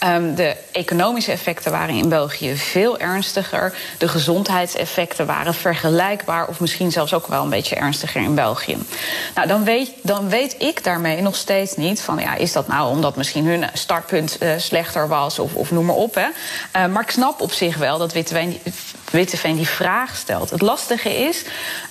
Um, 0.06 0.36
de 0.36 0.56
economische 0.72 1.32
effecten 1.32 1.72
waren 1.72 1.96
in 1.96 2.10
België 2.10 2.58
veel 2.58 2.98
ernstiger. 3.00 3.74
De 3.98 4.08
gezondheidseffecten 4.08 5.26
waren 5.26 5.54
vergelijkbaar, 5.54 6.48
of 6.48 6.60
misschien 6.60 6.92
zelfs 6.92 7.14
ook 7.14 7.28
wel 7.28 7.44
een 7.44 7.50
beetje 7.50 7.76
ernstiger 7.76 8.22
in 8.22 8.36
België. 8.36 8.78
Nou, 9.36 9.48
dan 9.48 9.64
weet, 9.64 9.92
dan 10.02 10.30
weet 10.30 10.56
ik 10.58 10.84
daarmee 10.84 11.22
nog 11.22 11.36
steeds 11.36 11.76
niet 11.76 12.02
van 12.02 12.20
ja, 12.20 12.36
is 12.36 12.52
dat 12.52 12.68
nou 12.68 12.90
omdat 12.90 13.16
misschien 13.16 13.46
hun 13.46 13.66
startpunt 13.74 14.38
uh, 14.40 14.52
slechter 14.58 15.08
of, 15.40 15.54
of 15.54 15.72
noem 15.72 15.86
maar 15.86 15.96
op. 15.96 16.16
Hè. 16.16 16.28
Uh, 16.76 16.92
maar 16.94 17.04
ik 17.04 17.12
snap 17.12 17.42
op 17.42 17.52
zich 17.52 17.78
wel 17.78 17.98
dat 17.98 18.14
Witteveen, 19.12 19.56
die 19.56 19.68
vraag 19.68 20.16
stelt. 20.16 20.50
Het 20.50 20.62
lastige 20.62 21.18
is, 21.28 21.44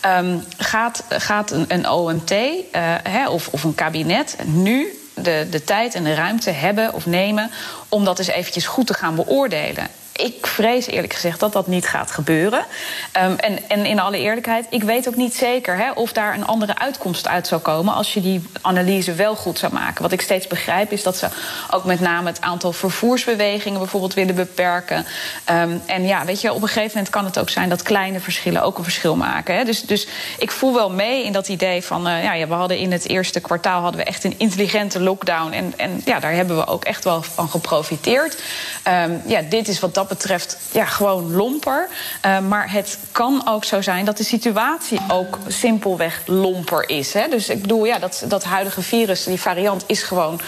um, 0.06 0.44
gaat, 0.56 1.04
gaat 1.08 1.50
een, 1.50 1.88
OMT 1.88 2.32
hè, 3.02 3.28
of, 3.28 3.48
of 3.48 3.64
een 3.64 3.74
kabinet 3.74 4.36
nu 4.44 4.98
de, 5.14 5.46
de 5.50 5.64
tijd 5.64 5.94
en 5.94 6.04
de 6.04 6.14
ruimte 6.14 6.50
hebben 6.50 6.94
of 6.94 7.06
nemen 7.06 7.50
om 7.88 8.04
dat 8.04 8.18
eens 8.18 8.28
eventjes 8.28 8.66
goed 8.66 8.86
te 8.86 8.94
gaan 8.94 9.14
beoordelen? 9.14 9.88
Ik 10.18 10.46
vrees 10.46 10.86
eerlijk 10.86 11.12
gezegd 11.12 11.40
dat 11.40 11.52
dat 11.52 11.66
niet 11.66 11.86
gaat 11.86 12.10
gebeuren. 12.10 12.64
Um, 13.22 13.36
en, 13.36 13.68
en 13.68 13.86
in 13.86 14.00
alle 14.00 14.18
eerlijkheid, 14.18 14.66
ik 14.70 14.82
weet 14.82 15.08
ook 15.08 15.16
niet 15.16 15.34
zeker 15.34 15.76
hè, 15.76 15.90
of 15.90 16.12
daar 16.12 16.34
een 16.34 16.46
andere 16.46 16.78
uitkomst 16.78 17.28
uit 17.28 17.46
zou 17.46 17.60
komen 17.60 17.94
als 17.94 18.14
je 18.14 18.20
die 18.20 18.42
analyse 18.60 19.14
wel 19.14 19.36
goed 19.36 19.58
zou 19.58 19.72
maken. 19.72 20.02
Wat 20.02 20.12
ik 20.12 20.20
steeds 20.20 20.46
begrijp 20.46 20.92
is 20.92 21.02
dat 21.02 21.16
ze 21.16 21.28
ook 21.70 21.84
met 21.84 22.00
name 22.00 22.28
het 22.28 22.40
aantal 22.40 22.72
vervoersbewegingen 22.72 23.78
bijvoorbeeld 23.78 24.14
willen 24.14 24.34
beperken. 24.34 25.06
Um, 25.50 25.82
en 25.86 26.06
ja, 26.06 26.24
weet 26.24 26.40
je, 26.40 26.52
op 26.52 26.62
een 26.62 26.68
gegeven 26.68 26.90
moment 26.94 27.10
kan 27.10 27.24
het 27.24 27.38
ook 27.38 27.50
zijn 27.50 27.68
dat 27.68 27.82
kleine 27.82 28.20
verschillen 28.20 28.62
ook 28.62 28.78
een 28.78 28.84
verschil 28.84 29.16
maken. 29.16 29.56
Hè. 29.56 29.64
Dus, 29.64 29.82
dus 29.82 30.06
ik 30.38 30.50
voel 30.50 30.74
wel 30.74 30.90
mee 30.90 31.24
in 31.24 31.32
dat 31.32 31.48
idee 31.48 31.82
van, 31.82 32.08
uh, 32.08 32.22
ja, 32.22 32.46
we 32.46 32.54
hadden 32.54 32.78
in 32.78 32.92
het 32.92 33.08
eerste 33.08 33.40
kwartaal 33.40 33.82
hadden 33.82 34.00
we 34.00 34.06
echt 34.06 34.24
een 34.24 34.34
intelligente 34.38 35.00
lockdown. 35.00 35.52
En, 35.52 35.74
en 35.76 36.02
ja, 36.04 36.20
daar 36.20 36.32
hebben 36.32 36.56
we 36.56 36.66
ook 36.66 36.84
echt 36.84 37.04
wel 37.04 37.22
van 37.22 37.48
geprofiteerd. 37.48 38.42
Um, 38.88 39.22
ja, 39.26 39.42
dit 39.42 39.68
is 39.68 39.80
wat 39.80 39.94
dat 39.94 40.07
betreft 40.08 40.58
ja, 40.72 40.84
gewoon 40.84 41.32
lomper. 41.32 41.88
Uh, 42.26 42.38
maar 42.38 42.72
het 42.72 42.98
kan 43.12 43.42
ook 43.48 43.64
zo 43.64 43.80
zijn 43.80 44.04
dat 44.04 44.16
de 44.16 44.24
situatie 44.24 45.00
ook 45.08 45.38
simpelweg 45.48 46.22
lomper 46.26 46.88
is. 46.88 47.12
Hè? 47.12 47.28
Dus 47.28 47.48
ik 47.48 47.60
bedoel, 47.60 47.84
ja, 47.84 47.98
dat, 47.98 48.24
dat 48.28 48.44
huidige 48.44 48.82
virus, 48.82 49.24
die 49.24 49.40
variant, 49.40 49.84
is 49.86 50.02
gewoon 50.02 50.40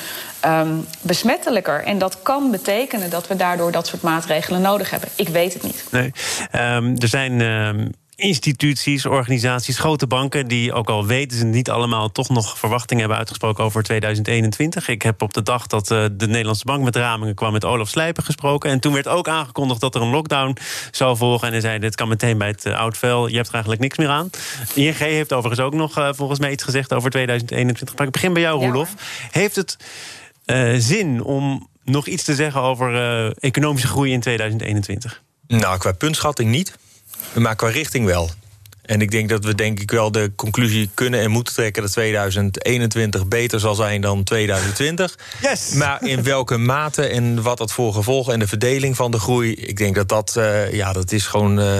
um, 0.44 0.86
besmettelijker. 1.00 1.84
En 1.84 1.98
dat 1.98 2.22
kan 2.22 2.50
betekenen 2.50 3.10
dat 3.10 3.26
we 3.26 3.36
daardoor 3.36 3.72
dat 3.72 3.86
soort 3.86 4.02
maatregelen 4.02 4.60
nodig 4.60 4.90
hebben. 4.90 5.08
Ik 5.14 5.28
weet 5.28 5.52
het 5.52 5.62
niet. 5.62 5.84
Nee. 5.90 6.12
Um, 6.52 6.94
er 6.98 7.08
zijn. 7.08 7.40
Um 7.40 7.90
instituties, 8.20 9.06
organisaties, 9.06 9.78
grote 9.78 10.06
banken... 10.06 10.48
die 10.48 10.72
ook 10.72 10.88
al 10.88 11.06
weten 11.06 11.38
ze 11.38 11.44
niet 11.44 11.70
allemaal 11.70 12.12
toch 12.12 12.28
nog 12.28 12.58
verwachtingen 12.58 13.00
hebben 13.00 13.18
uitgesproken 13.18 13.64
over 13.64 13.82
2021. 13.82 14.88
Ik 14.88 15.02
heb 15.02 15.22
op 15.22 15.32
de 15.32 15.42
dag 15.42 15.66
dat 15.66 15.90
uh, 15.90 16.04
de 16.12 16.26
Nederlandse 16.26 16.64
Bank 16.64 16.84
met 16.84 16.96
ramingen 16.96 17.34
kwam 17.34 17.52
met 17.52 17.64
Olaf 17.64 17.88
Slijpen 17.88 18.24
gesproken. 18.24 18.70
En 18.70 18.80
toen 18.80 18.92
werd 18.92 19.08
ook 19.08 19.28
aangekondigd 19.28 19.80
dat 19.80 19.94
er 19.94 20.02
een 20.02 20.10
lockdown 20.10 20.56
zou 20.90 21.16
volgen. 21.16 21.46
En 21.46 21.52
hij 21.52 21.62
zei, 21.62 21.78
dit 21.78 21.94
kan 21.94 22.08
meteen 22.08 22.38
bij 22.38 22.48
het 22.48 22.66
uh, 22.66 22.78
oud 22.78 22.98
vel, 22.98 23.26
je 23.26 23.36
hebt 23.36 23.48
er 23.48 23.54
eigenlijk 23.54 23.82
niks 23.82 23.98
meer 23.98 24.08
aan. 24.08 24.30
ING 24.74 24.96
heeft 24.96 25.32
overigens 25.32 25.66
ook 25.66 25.74
nog 25.74 25.98
uh, 25.98 26.08
volgens 26.12 26.38
mij 26.38 26.50
iets 26.50 26.64
gezegd 26.64 26.92
over 26.92 27.10
2021. 27.10 27.96
Maar 27.96 28.06
ik 28.06 28.12
begin 28.12 28.32
bij 28.32 28.42
jou, 28.42 28.64
Roelof. 28.64 28.94
Ja. 28.96 29.28
Heeft 29.30 29.56
het 29.56 29.76
zin 30.82 31.22
om 31.22 31.68
nog 31.84 32.06
iets 32.06 32.24
te 32.24 32.34
zeggen 32.34 32.60
over 32.60 33.32
economische 33.38 33.86
groei 33.86 34.12
in 34.12 34.20
2021? 34.20 35.22
Nou, 35.46 35.78
qua 35.78 35.92
puntschatting 35.92 36.50
niet. 36.50 36.78
Maar 37.34 37.56
qua 37.56 37.68
richting 37.68 38.06
wel. 38.06 38.30
En 38.82 39.00
ik 39.00 39.10
denk 39.10 39.28
dat 39.28 39.44
we 39.44 39.54
denk 39.54 39.80
ik 39.80 39.90
wel 39.90 40.12
de 40.12 40.32
conclusie 40.36 40.90
kunnen 40.94 41.20
en 41.20 41.30
moeten 41.30 41.54
trekken... 41.54 41.82
dat 41.82 41.92
2021 41.92 43.28
beter 43.28 43.60
zal 43.60 43.74
zijn 43.74 44.00
dan 44.00 44.24
2020. 44.24 45.18
Yes! 45.40 45.72
Maar 45.72 46.04
in 46.04 46.22
welke 46.22 46.56
mate 46.56 47.06
en 47.06 47.42
wat 47.42 47.58
dat 47.58 47.72
voor 47.72 47.94
gevolgen... 47.94 48.32
en 48.32 48.38
de 48.38 48.46
verdeling 48.46 48.96
van 48.96 49.10
de 49.10 49.18
groei, 49.18 49.54
ik 49.54 49.76
denk 49.76 49.94
dat 49.94 50.08
dat, 50.08 50.34
uh, 50.38 50.72
ja, 50.72 50.92
dat 50.92 51.12
is 51.12 51.26
gewoon... 51.26 51.60
Uh, 51.60 51.78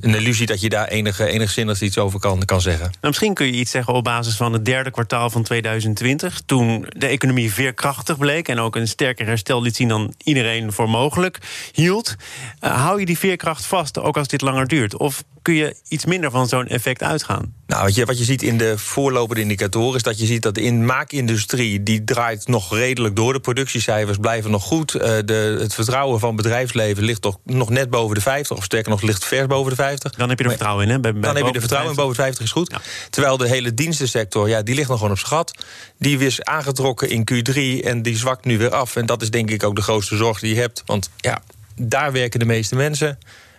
een 0.00 0.14
illusie 0.14 0.46
dat 0.46 0.60
je 0.60 0.68
daar 0.68 0.88
enige, 0.88 1.26
enigszins 1.26 1.82
iets 1.82 1.98
over 1.98 2.20
kan, 2.20 2.44
kan 2.44 2.60
zeggen. 2.60 2.84
Nou, 2.84 2.96
misschien 3.00 3.34
kun 3.34 3.46
je 3.46 3.52
iets 3.52 3.70
zeggen 3.70 3.94
op 3.94 4.04
basis 4.04 4.36
van 4.36 4.52
het 4.52 4.64
derde 4.64 4.90
kwartaal 4.90 5.30
van 5.30 5.42
2020... 5.42 6.40
toen 6.46 6.86
de 6.88 7.06
economie 7.06 7.52
veerkrachtig 7.52 8.18
bleek 8.18 8.48
en 8.48 8.58
ook 8.58 8.76
een 8.76 8.88
sterker 8.88 9.26
herstel 9.26 9.62
liet 9.62 9.76
zien... 9.76 9.88
dan 9.88 10.14
iedereen 10.24 10.72
voor 10.72 10.90
mogelijk 10.90 11.38
hield. 11.72 12.14
Uh, 12.60 12.84
hou 12.84 13.00
je 13.00 13.06
die 13.06 13.18
veerkracht 13.18 13.66
vast, 13.66 13.98
ook 13.98 14.16
als 14.16 14.28
dit 14.28 14.40
langer 14.40 14.66
duurt? 14.66 14.96
Of 14.96 15.24
kun 15.42 15.54
je 15.54 15.76
iets 15.88 16.04
minder 16.04 16.30
van 16.30 16.48
zo'n 16.48 16.66
effect 16.66 17.02
uitgaan? 17.02 17.55
Nou, 17.66 17.82
wat 17.82 17.94
je, 17.94 18.04
wat 18.04 18.18
je 18.18 18.24
ziet 18.24 18.42
in 18.42 18.58
de 18.58 18.78
voorlopende 18.78 19.40
indicatoren 19.40 19.96
is 19.96 20.02
dat 20.02 20.18
je 20.18 20.26
ziet 20.26 20.42
dat 20.42 20.54
de 20.54 20.62
in 20.62 20.84
maakindustrie 20.84 21.82
die 21.82 22.04
draait 22.04 22.48
nog 22.48 22.74
redelijk 22.74 23.16
door. 23.16 23.32
De 23.32 23.40
productiecijfers 23.40 24.18
blijven 24.18 24.50
nog 24.50 24.62
goed. 24.62 24.94
Uh, 24.94 25.00
de, 25.00 25.56
het 25.60 25.74
vertrouwen 25.74 26.20
van 26.20 26.36
bedrijfsleven 26.36 27.04
ligt 27.04 27.22
toch 27.22 27.38
nog 27.44 27.70
net 27.70 27.90
boven 27.90 28.14
de 28.14 28.20
50, 28.20 28.56
of 28.56 28.64
sterker 28.64 28.90
nog 28.90 29.02
ligt 29.02 29.24
vers 29.24 29.46
boven 29.46 29.70
de 29.70 29.76
50. 29.76 30.12
Dan 30.12 30.28
heb 30.28 30.38
je 30.38 30.44
er 30.44 30.50
vertrouwen 30.50 30.84
in, 30.84 30.90
hè? 30.90 31.00
Bij, 31.00 31.12
bij 31.12 31.20
dan 31.20 31.36
heb 31.36 31.46
je 31.46 31.52
er 31.52 31.60
vertrouwen 31.60 31.90
in, 31.90 31.96
boven 31.96 32.16
de 32.16 32.22
50 32.22 32.44
is 32.44 32.52
goed. 32.52 32.70
Ja. 32.70 32.80
Terwijl 33.10 33.36
de 33.36 33.48
hele 33.48 33.74
dienstensector, 33.74 34.48
ja, 34.48 34.62
die 34.62 34.74
ligt 34.74 34.88
nog 34.88 34.98
gewoon 34.98 35.12
op 35.12 35.18
schat. 35.18 35.64
Die 35.98 36.18
is 36.18 36.42
aangetrokken 36.42 37.10
in 37.10 37.28
Q3 37.32 37.84
en 37.84 38.02
die 38.02 38.16
zwakt 38.16 38.44
nu 38.44 38.58
weer 38.58 38.74
af. 38.74 38.96
En 38.96 39.06
dat 39.06 39.22
is 39.22 39.30
denk 39.30 39.50
ik 39.50 39.64
ook 39.64 39.76
de 39.76 39.82
grootste 39.82 40.16
zorg 40.16 40.40
die 40.40 40.54
je 40.54 40.60
hebt. 40.60 40.82
Want 40.86 41.10
ja, 41.16 41.42
daar 41.76 42.12
werken 42.12 42.40
de 42.40 42.46
meeste 42.46 42.76
mensen. 42.76 43.18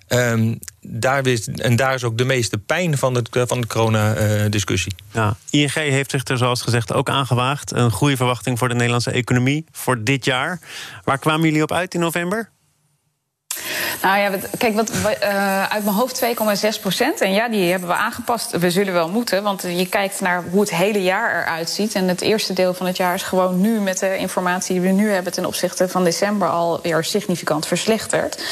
Um, 0.10 0.60
daar 0.82 1.28
is, 1.28 1.48
en 1.48 1.76
daar 1.76 1.94
is 1.94 2.04
ook 2.04 2.18
de 2.18 2.26
meeste 2.26 2.58
pijn 2.58 2.98
van, 2.98 3.16
het, 3.16 3.30
van 3.32 3.62
de 3.62 3.68
corona-discussie. 3.68 4.96
ja, 5.12 5.36
ING 5.50 5.74
heeft 5.74 6.12
zich 6.12 6.24
er 6.24 6.38
zoals 6.38 6.62
gezegd 6.62 6.94
ook 6.94 7.10
aangewaagd. 7.10 7.72
Een 7.72 7.92
groeiverwachting 7.92 8.58
voor 8.58 8.68
de 8.68 8.74
Nederlandse 8.74 9.12
economie 9.12 9.66
voor 9.72 10.04
dit 10.04 10.26
jaar. 10.26 10.60
Waar 11.04 11.18
kwamen 11.18 11.46
jullie 11.46 11.64
op 11.64 11.72
uit 11.72 11.94
in 11.94 12.00
november? 12.00 12.50
Nou 14.02 14.20
ja, 14.20 14.32
kijk, 14.58 14.76
wat, 14.76 14.92
uh, 14.92 15.64
uit 15.64 15.84
mijn 15.84 15.96
hoofd 15.96 16.24
2,6 16.24 16.82
procent. 16.82 17.22
En 17.22 17.34
ja, 17.34 17.50
die 17.50 17.72
hebben 17.72 17.90
we 17.90 17.96
aangepast. 17.96 18.52
We 18.52 18.72
zullen 18.72 18.94
wel 18.94 19.10
moeten, 19.10 19.44
want 19.44 19.62
je 19.62 19.88
kijkt 19.90 20.22
naar 20.22 20.44
hoe 20.52 20.60
het 20.60 20.76
hele 20.76 21.04
jaar 21.04 21.42
eruit 21.42 21.70
ziet. 21.70 21.96
En 21.96 22.08
het 22.08 22.22
eerste 22.22 22.54
deel 22.54 22.74
van 22.74 22.86
het 22.86 22.98
jaar 22.98 23.14
is 23.14 23.24
gewoon 23.24 23.62
nu 23.62 23.80
met 23.80 24.00
de 24.00 24.18
informatie 24.18 24.80
die 24.80 24.90
we 24.90 24.96
nu 24.96 25.10
hebben 25.10 25.34
ten 25.34 25.46
opzichte 25.46 25.90
van 25.90 26.04
december 26.04 26.48
alweer 26.48 27.04
significant 27.04 27.68
verslechterd. 27.68 28.44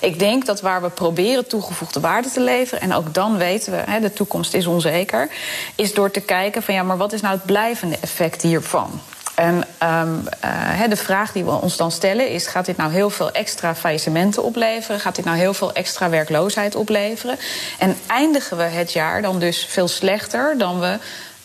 Ik 0.00 0.18
denk 0.18 0.46
dat 0.46 0.60
waar 0.60 0.82
we 0.82 0.90
proberen 0.90 1.48
toegevoegde 1.48 2.00
waarde 2.00 2.30
te 2.30 2.40
leveren, 2.40 2.80
en 2.80 2.94
ook 2.94 3.14
dan 3.14 3.36
weten 3.36 3.72
we, 3.72 3.78
hè, 3.86 4.00
de 4.00 4.12
toekomst 4.12 4.54
is 4.54 4.66
onzeker, 4.66 5.28
is 5.74 5.94
door 5.94 6.10
te 6.10 6.20
kijken 6.20 6.62
van 6.62 6.74
ja, 6.74 6.82
maar 6.82 6.96
wat 6.96 7.12
is 7.12 7.20
nou 7.20 7.34
het 7.34 7.44
blijvende 7.44 7.96
effect 8.00 8.42
hiervan? 8.42 9.00
En 9.40 9.64
um, 9.82 10.24
uh, 10.44 10.88
de 10.88 10.96
vraag 10.96 11.32
die 11.32 11.44
we 11.44 11.50
ons 11.50 11.76
dan 11.76 11.90
stellen 11.90 12.28
is: 12.28 12.46
gaat 12.46 12.66
dit 12.66 12.76
nou 12.76 12.92
heel 12.92 13.10
veel 13.10 13.30
extra 13.30 13.74
faillissementen 13.74 14.42
opleveren? 14.42 15.00
Gaat 15.00 15.16
dit 15.16 15.24
nou 15.24 15.36
heel 15.36 15.54
veel 15.54 15.72
extra 15.72 16.10
werkloosheid 16.10 16.74
opleveren? 16.74 17.38
En 17.78 17.96
eindigen 18.06 18.56
we 18.56 18.62
het 18.62 18.92
jaar 18.92 19.22
dan 19.22 19.38
dus 19.38 19.66
veel 19.68 19.88
slechter 19.88 20.58
dan 20.58 20.80
we 20.80 20.98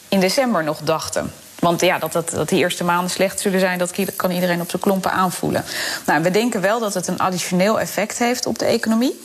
in 0.08 0.20
december 0.20 0.64
nog 0.64 0.78
dachten? 0.84 1.34
Want 1.60 1.82
ja, 1.82 1.98
dat, 2.00 2.12
dat, 2.12 2.30
dat 2.30 2.50
die 2.50 2.60
eerste 2.60 2.84
maanden 2.84 3.10
slecht 3.10 3.40
zullen 3.40 3.60
zijn, 3.60 3.78
dat 3.78 3.94
kan 4.16 4.32
iedereen 4.32 4.62
op 4.62 4.70
zijn 4.70 4.82
klompen 4.82 5.12
aanvoelen. 5.12 5.66
Nou, 6.06 6.24
we 6.24 6.32
denken 6.32 6.62
wel 6.62 6.80
dat 6.80 6.94
het 6.94 7.08
een 7.08 7.20
additioneel 7.20 7.80
effect 7.80 8.18
heeft 8.18 8.46
op 8.46 8.60
de 8.60 8.66
economie. 8.66 9.20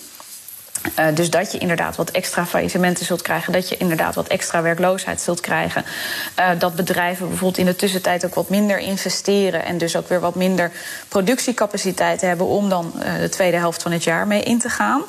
Uh, 0.98 1.06
dus 1.14 1.30
dat 1.30 1.52
je 1.52 1.58
inderdaad 1.58 1.96
wat 1.96 2.10
extra 2.10 2.46
faillissementen 2.46 3.06
zult 3.06 3.22
krijgen, 3.22 3.52
dat 3.52 3.68
je 3.68 3.76
inderdaad 3.76 4.14
wat 4.14 4.26
extra 4.26 4.62
werkloosheid 4.62 5.20
zult 5.20 5.40
krijgen. 5.40 5.84
Uh, 6.38 6.48
dat 6.58 6.74
bedrijven 6.74 7.28
bijvoorbeeld 7.28 7.58
in 7.58 7.64
de 7.64 7.76
tussentijd 7.76 8.24
ook 8.24 8.34
wat 8.34 8.48
minder 8.48 8.78
investeren 8.78 9.64
en 9.64 9.78
dus 9.78 9.96
ook 9.96 10.08
weer 10.08 10.20
wat 10.20 10.34
minder 10.34 10.70
productiecapaciteit 11.08 12.20
hebben 12.20 12.46
om 12.46 12.68
dan 12.68 12.92
uh, 12.96 13.18
de 13.18 13.28
tweede 13.28 13.56
helft 13.56 13.82
van 13.82 13.92
het 13.92 14.04
jaar 14.04 14.26
mee 14.26 14.42
in 14.42 14.58
te 14.58 14.68
gaan. 14.68 15.02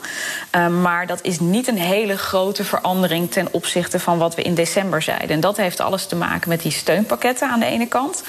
maar 0.82 1.08
dat 1.08 1.20
is 1.22 1.40
niet 1.40 1.68
een 1.68 1.78
hele 1.78 2.18
grote 2.18 2.63
verandering 2.63 3.32
ten 3.32 3.48
opzichte 3.51 4.00
van 4.00 4.18
wat 4.18 4.36
we 4.36 4.42
in 4.42 4.56
december 4.56 5.01
zeiden. 5.01 5.30
En 5.30 5.40
dat 5.40 5.58
heeft 5.58 5.80
alles 5.80 6.06
te 6.06 6.16
maken 6.16 6.50
met 6.50 6.62
die 6.62 6.72
steunpakketten 6.72 7.50
aan 7.50 7.60
de 7.60 7.66
ene 7.66 7.88
kant. 7.88 8.24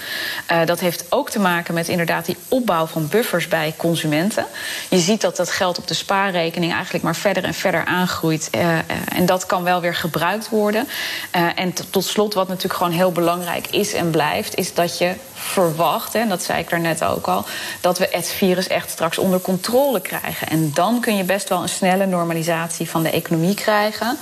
dat 0.64 0.80
heeft 0.80 1.04
ook 1.08 1.30
te 1.30 1.40
maken 1.40 1.74
met 1.74 1.88
inderdaad 1.88 2.26
die 2.26 2.36
opbouw 2.48 2.86
van 2.86 3.08
buffers 3.08 3.48
bij 3.48 3.74
consumenten. 3.76 4.46
Je 4.88 4.98
ziet 4.98 5.20
dat 5.20 5.36
dat 5.36 5.50
geld 5.50 5.78
op 5.78 5.86
de 5.86 5.94
spaarrekening 5.94 6.72
eigenlijk 6.72 7.04
maar 7.04 7.16
verder 7.16 7.31
en 7.40 7.54
verder 7.54 7.84
aangroeit. 7.84 8.48
Uh, 8.54 8.78
en 9.08 9.26
dat 9.26 9.46
kan 9.46 9.62
wel 9.62 9.80
weer 9.80 9.94
gebruikt 9.94 10.48
worden. 10.48 10.88
Uh, 11.36 11.48
en 11.54 11.72
tot 11.90 12.04
slot, 12.04 12.34
wat 12.34 12.48
natuurlijk 12.48 12.74
gewoon 12.74 12.92
heel 12.92 13.12
belangrijk 13.12 13.66
is 13.66 13.92
en 13.94 14.10
blijft, 14.10 14.56
is 14.56 14.74
dat 14.74 14.98
je 14.98 15.14
verwacht, 15.34 16.14
en 16.14 16.28
dat 16.28 16.42
zei 16.42 16.58
ik 16.58 16.70
daarnet 16.70 17.04
ook 17.04 17.26
al, 17.26 17.44
dat 17.80 17.98
we 17.98 18.08
het 18.10 18.30
virus 18.30 18.66
echt 18.66 18.90
straks 18.90 19.18
onder 19.18 19.40
controle 19.40 20.00
krijgen. 20.00 20.48
En 20.48 20.70
dan 20.74 21.00
kun 21.00 21.16
je 21.16 21.24
best 21.24 21.48
wel 21.48 21.62
een 21.62 21.68
snelle 21.68 22.06
normalisatie 22.06 22.90
van 22.90 23.02
de 23.02 23.10
economie 23.10 23.54
krijgen. 23.54 24.18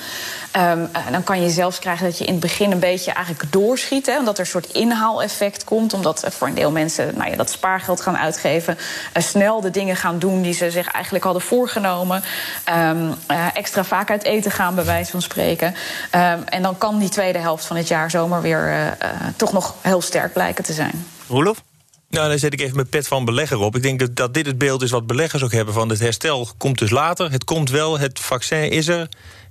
Um, 0.56 0.88
dan 1.10 1.24
kan 1.24 1.42
je 1.42 1.50
zelfs 1.50 1.78
krijgen 1.78 2.04
dat 2.04 2.18
je 2.18 2.24
in 2.24 2.32
het 2.32 2.40
begin 2.40 2.70
een 2.70 2.78
beetje 2.78 3.12
eigenlijk 3.12 3.52
doorschiet. 3.52 4.06
Hè, 4.06 4.18
omdat 4.18 4.34
er 4.34 4.40
een 4.40 4.46
soort 4.50 4.72
inhaaleffect 4.72 5.64
komt. 5.64 5.94
Omdat 5.94 6.24
voor 6.28 6.46
een 6.46 6.54
deel 6.54 6.70
mensen 6.70 7.16
nou 7.16 7.30
ja, 7.30 7.36
dat 7.36 7.50
spaargeld 7.50 8.00
gaan 8.00 8.16
uitgeven. 8.16 8.78
Uh, 9.16 9.22
snel 9.22 9.60
de 9.60 9.70
dingen 9.70 9.96
gaan 9.96 10.18
doen 10.18 10.42
die 10.42 10.52
ze 10.52 10.70
zich 10.70 10.86
eigenlijk 10.86 11.24
hadden 11.24 11.42
voorgenomen. 11.42 12.22
Um, 12.68 13.14
uh, 13.30 13.46
extra 13.54 13.84
vaak 13.84 14.10
uit 14.10 14.24
eten 14.24 14.50
gaan, 14.50 14.74
bij 14.74 14.84
wijze 14.84 15.10
van 15.10 15.22
spreken. 15.22 15.68
Um, 16.14 16.42
en 16.44 16.62
dan 16.62 16.78
kan 16.78 16.98
die 16.98 17.08
tweede 17.08 17.38
helft 17.38 17.64
van 17.64 17.76
het 17.76 17.88
jaar 17.88 18.10
zomaar 18.10 18.42
weer 18.42 18.68
uh, 18.68 19.06
toch 19.36 19.52
nog 19.52 19.74
heel 19.80 20.02
sterk 20.02 20.32
blijken 20.32 20.64
te 20.64 20.72
zijn. 20.72 21.06
Roelof? 21.28 21.62
Nou, 22.08 22.28
dan 22.28 22.38
zet 22.38 22.52
ik 22.52 22.60
even 22.60 22.76
mijn 22.76 22.88
pet 22.88 23.08
van 23.08 23.24
belegger 23.24 23.58
op. 23.58 23.76
Ik 23.76 23.82
denk 23.82 24.00
dat, 24.00 24.16
dat 24.16 24.34
dit 24.34 24.46
het 24.46 24.58
beeld 24.58 24.82
is 24.82 24.90
wat 24.90 25.06
beleggers 25.06 25.42
ook 25.42 25.52
hebben 25.52 25.74
van 25.74 25.88
het 25.88 25.98
herstel 25.98 26.48
komt 26.58 26.78
dus 26.78 26.90
later. 26.90 27.30
Het 27.30 27.44
komt 27.44 27.70
wel, 27.70 27.98
het 27.98 28.20
vaccin 28.20 28.70
is 28.70 28.88
er. 28.88 29.08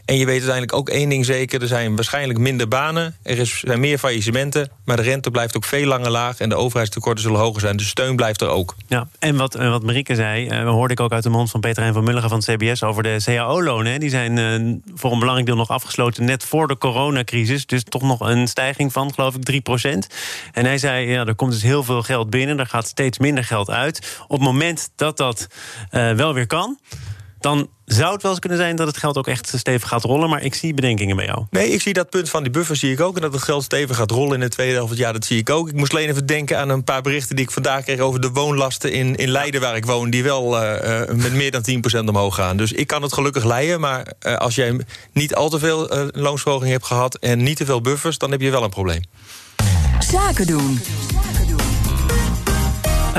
En 0.10 0.18
je 0.18 0.26
weet 0.26 0.36
uiteindelijk 0.36 0.74
ook 0.74 0.90
één 0.90 1.10
ding 1.10 1.26
zeker: 1.26 1.62
er 1.62 1.68
zijn 1.68 1.96
waarschijnlijk 1.96 2.40
minder 2.40 2.68
banen. 2.68 3.16
Er 3.24 3.46
zijn 3.46 3.80
meer 3.80 3.98
faillissementen. 3.98 4.72
Maar 4.86 4.96
de 4.96 5.02
rente 5.02 5.32
blijft 5.32 5.56
ook 5.56 5.66
veel 5.66 5.86
langer 5.86 6.10
laag. 6.10 6.40
En 6.40 6.50
de 6.50 6.56
overheidstekorten 6.56 7.24
zullen 7.24 7.40
hoger 7.40 7.62
zijn. 7.62 7.78
Dus 7.78 7.88
steun 7.88 8.16
blijft 8.16 8.42
er 8.42 8.48
ook. 8.48 8.76
Ja, 8.88 9.08
en 9.20 9.36
wat, 9.38 9.54
wat 9.54 9.84
Marieke 9.84 10.16
zei, 10.16 10.62
uh, 10.62 10.70
hoorde 10.70 10.94
ik 10.94 11.00
ook 11.00 11.12
uit 11.12 11.24
de 11.24 11.30
mond 11.30 11.52
van 11.52 11.60
Peter 11.60 11.84
en 11.84 11.94
van 11.94 12.04
Mulligen 12.04 12.30
van 12.30 12.38
het 12.38 12.48
CBS 12.48 12.84
over 12.84 13.04
de 13.04 13.18
CAO-lonen. 13.24 14.00
Die 14.00 14.10
zijn 14.10 14.38
uh, 14.38 14.78
voor 14.96 15.12
een 15.12 15.20
belangrijk 15.20 15.48
deel 15.48 15.58
nog 15.58 15.70
afgesloten 15.70 16.26
net 16.26 16.44
voor 16.44 16.68
de 16.68 16.78
coronacrisis. 16.78 17.66
Dus 17.66 17.84
toch 17.84 18.02
nog 18.02 18.20
een 18.20 18.48
stijging 18.48 18.92
van, 18.94 19.14
geloof 19.14 19.36
ik, 19.36 19.62
3%. 19.86 19.98
En 20.52 20.66
hij 20.66 20.78
zei: 20.78 21.10
ja, 21.10 21.26
er 21.26 21.36
komt 21.36 21.52
dus 21.52 21.62
heel 21.64 21.84
veel 21.84 22.02
geld 22.02 22.30
binnen. 22.30 22.60
Er 22.60 22.66
gaat 22.66 22.88
steeds 22.88 23.18
minder 23.18 23.44
geld 23.44 23.70
uit. 23.70 24.20
Op 24.28 24.38
het 24.38 24.48
moment 24.48 24.90
dat 24.96 25.18
dat 25.18 25.48
wel 25.90 26.34
weer 26.34 26.48
kan 26.48 26.78
dan 27.40 27.70
zou 27.86 28.14
het 28.14 28.22
wel 28.22 28.32
eens 28.32 28.40
kunnen 28.40 28.58
zijn 28.60 28.76
dat 28.76 28.88
het 28.88 28.98
geld 28.98 29.18
ook 29.18 29.28
echt 29.28 29.54
stevig 29.56 29.90
gaat 29.90 30.04
rollen. 30.04 30.30
Maar 30.30 30.44
ik 30.44 30.56
zie 30.56 30.74
bedenkingen 30.74 31.16
bij 31.16 31.26
jou. 31.26 31.46
Nee, 31.50 31.70
ik 31.70 31.82
zie 31.82 31.94
dat 31.94 32.10
punt 32.10 32.30
van 32.30 32.44
die 32.44 32.52
buffer 32.52 32.76
zie 32.76 32.92
ik 32.92 33.00
ook. 33.00 33.16
En 33.16 33.22
dat 33.22 33.34
het 33.34 33.44
geld 33.44 33.64
stevig 33.64 33.96
gaat 33.96 34.12
rollen 34.12 34.34
in 34.34 34.40
de 34.40 34.50
tweede 34.50 34.74
helft 34.74 34.88
van 34.88 34.98
het 34.98 35.06
jaar, 35.06 35.14
dat 35.14 35.26
zie 35.26 35.38
ik 35.38 35.50
ook. 35.50 35.68
Ik 35.70 35.76
moest 35.76 35.92
alleen 35.92 36.10
even 36.10 36.26
denken 36.26 36.60
aan 36.60 36.70
een 36.70 36.84
paar 36.84 37.02
berichten 37.02 37.36
die 37.36 37.46
ik 37.46 37.52
vandaag 37.52 37.84
kreeg 37.84 38.00
over 38.00 38.22
de 38.22 38.30
woonlasten 38.30 38.92
in, 38.92 39.16
in 39.16 39.30
Leiden, 39.30 39.62
waar 39.62 39.76
ik 39.76 39.86
woon, 39.86 40.10
die 40.10 40.24
wel 40.24 40.64
uh, 40.64 41.00
met 41.08 41.34
meer 41.34 41.52
dan 41.52 41.64
10% 42.04 42.06
omhoog 42.06 42.36
gaan. 42.36 42.58
Dus 42.58 42.72
ik 42.72 42.88
kan 42.88 43.02
het 43.02 43.14
gelukkig 43.14 43.44
leiden. 43.44 43.80
Maar 43.80 44.14
uh, 44.22 44.36
als 44.36 44.56
jij 44.56 44.80
niet 45.14 45.36
al 45.36 45.50
te 45.50 45.60
veel 45.60 45.98
uh, 45.98 46.08
loonsverhoging 46.12 46.72
hebt 46.72 46.86
gehad 46.86 47.16
en 47.16 47.44
niet 47.44 47.58
te 47.58 47.66
veel 47.66 47.82
buffers, 47.82 48.18
dan 48.18 48.32
heb 48.32 48.42
je 48.42 48.50
wel 48.50 48.64
een 48.64 48.70
probleem. 48.70 49.02
Zaken 50.00 50.48
doen. 50.48 50.80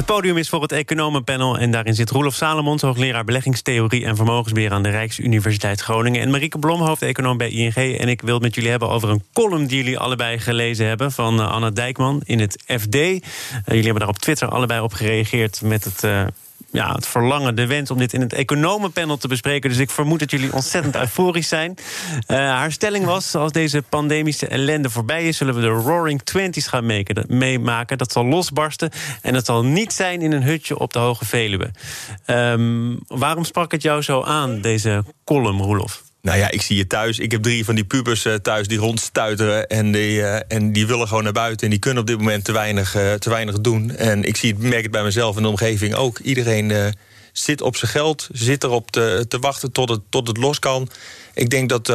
Het 0.01 0.09
podium 0.09 0.37
is 0.37 0.49
voor 0.49 0.63
het 0.63 0.73
economenpanel 0.73 1.59
en 1.59 1.71
daarin 1.71 1.95
zit 1.95 2.11
Roelof 2.11 2.35
Salomons... 2.35 2.83
hoogleraar 2.83 3.25
beleggingstheorie 3.25 4.05
en 4.05 4.17
vermogensbeheer 4.17 4.73
aan 4.73 4.83
de 4.83 4.89
Rijksuniversiteit 4.89 5.81
Groningen... 5.81 6.21
en 6.21 6.31
Marieke 6.31 6.59
Blom, 6.59 6.81
hoofdeconoom 6.81 7.37
bij 7.37 7.51
ING. 7.51 7.75
En 7.75 8.09
ik 8.09 8.21
wil 8.21 8.35
het 8.35 8.43
met 8.43 8.55
jullie 8.55 8.71
hebben 8.71 8.89
over 8.89 9.09
een 9.09 9.23
column 9.33 9.67
die 9.67 9.77
jullie 9.77 9.99
allebei 9.99 10.39
gelezen 10.39 10.87
hebben... 10.87 11.13
van 11.13 11.41
uh, 11.41 11.51
Anna 11.51 11.71
Dijkman 11.71 12.21
in 12.25 12.39
het 12.41 12.63
FD. 12.67 12.95
Uh, 12.95 13.21
jullie 13.65 13.85
hebben 13.85 14.01
daar 14.01 14.09
op 14.09 14.19
Twitter 14.19 14.49
allebei 14.49 14.81
op 14.81 14.93
gereageerd 14.93 15.63
met 15.63 15.85
het... 15.85 16.05
Ja, 16.73 16.95
het 16.95 17.07
verlangen, 17.07 17.55
de 17.55 17.67
wens 17.67 17.91
om 17.91 17.99
dit 17.99 18.13
in 18.13 18.21
het 18.21 18.33
economenpanel 18.33 19.17
te 19.17 19.29
bespreken. 19.29 19.71
Dus 19.71 19.79
ik 19.79 19.91
vermoed 19.91 20.19
dat 20.19 20.31
jullie 20.31 20.53
ontzettend 20.53 20.97
euforisch 21.05 21.49
zijn. 21.49 21.75
Uh, 22.29 22.37
haar 22.37 22.73
stelling 22.73 23.05
was, 23.05 23.35
als 23.35 23.53
deze 23.53 23.83
pandemische 23.83 24.47
ellende 24.47 24.91
voorbij 24.91 25.29
is... 25.29 25.37
zullen 25.37 25.55
we 25.55 25.61
de 25.61 25.67
Roaring 25.67 26.23
Twenties 26.23 26.67
gaan 26.67 27.05
meemaken. 27.27 27.99
Dat 27.99 28.13
zal 28.13 28.25
losbarsten 28.25 28.91
en 29.23 29.33
dat 29.33 29.47
zal 29.47 29.65
niet 29.65 29.93
zijn 29.93 30.23
in 30.23 30.33
een 30.33 30.43
hutje 30.43 30.79
op 30.79 30.93
de 30.93 30.99
Hoge 30.99 31.25
Veluwe. 31.25 31.71
Um, 32.27 33.01
waarom 33.07 33.45
sprak 33.45 33.73
het 33.73 33.83
jou 33.83 34.03
zo 34.03 34.23
aan, 34.23 34.61
deze 34.61 35.05
column, 35.25 35.61
Roelof? 35.61 36.03
Nou 36.23 36.39
ja, 36.39 36.51
ik 36.51 36.63
zie 36.63 36.77
je 36.77 36.87
thuis. 36.87 37.19
Ik 37.19 37.31
heb 37.31 37.43
drie 37.43 37.65
van 37.65 37.75
die 37.75 37.85
pubers 37.85 38.25
uh, 38.25 38.35
thuis 38.35 38.69
die 38.69 38.79
rondstuiteren. 38.79 39.67
En 39.69 39.93
die, 39.93 40.19
uh, 40.19 40.37
en 40.49 40.73
die 40.73 40.87
willen 40.87 41.09
gewoon 41.09 41.23
naar 41.23 41.33
buiten. 41.33 41.65
En 41.65 41.71
die 41.71 41.79
kunnen 41.79 42.01
op 42.01 42.07
dit 42.07 42.19
moment 42.19 42.45
te 42.45 42.53
weinig, 42.53 42.97
uh, 42.97 43.13
te 43.13 43.31
weinig 43.31 43.61
doen. 43.61 43.97
En 43.97 44.25
ik 44.25 44.37
zie 44.37 44.53
het, 44.53 44.63
merk 44.63 44.83
het 44.83 44.91
bij 44.91 45.03
mezelf 45.03 45.37
in 45.37 45.43
de 45.43 45.49
omgeving 45.49 45.95
ook. 45.95 46.19
Iedereen 46.19 46.95
zit 47.33 47.61
op 47.61 47.77
zijn 47.77 47.91
geld, 47.91 48.29
zit 48.33 48.65
erop 48.65 48.91
te, 48.91 49.25
te 49.29 49.39
wachten 49.39 49.73
tot 49.73 49.89
het, 49.89 50.01
tot 50.09 50.27
het 50.27 50.37
los 50.37 50.59
kan. 50.59 50.89
Ik 51.35 51.51
denk 51.51 51.69
dat 51.69 51.89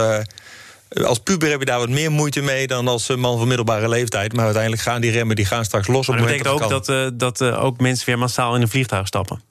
Als 1.04 1.20
puber 1.20 1.50
heb 1.50 1.60
je 1.60 1.66
daar 1.66 1.80
wat 1.80 1.90
meer 1.90 2.12
moeite 2.12 2.42
mee 2.42 2.68
dan 2.68 2.88
als 2.88 3.10
eh, 3.10 3.18
man 3.18 3.38
van 3.38 3.48
middelbare 3.48 3.90
leeftijd. 3.90 4.34
Maar 4.34 4.44
uiteindelijk 4.44 4.82
gaan 4.82 5.02
die 5.02 5.12
remmen 5.12 5.36
die 5.36 5.46
gaan 5.46 5.66
straks 5.66 5.88
los 5.88 6.10
op 6.10 6.16
Maar 6.16 6.28
het 6.28 6.44
dat 6.44 6.54
betekent 6.54 6.64
ook 6.64 6.70
dat, 6.70 6.86
dat, 6.86 7.12
eh, 7.12 7.18
dat 7.18 7.42
eh, 7.42 7.64
ook 7.64 7.80
mensen 7.80 8.06
weer 8.06 8.18
massaal 8.18 8.56
in 8.56 8.62
een 8.62 8.70
vliegtuig 8.70 9.08
stappen. 9.08 9.42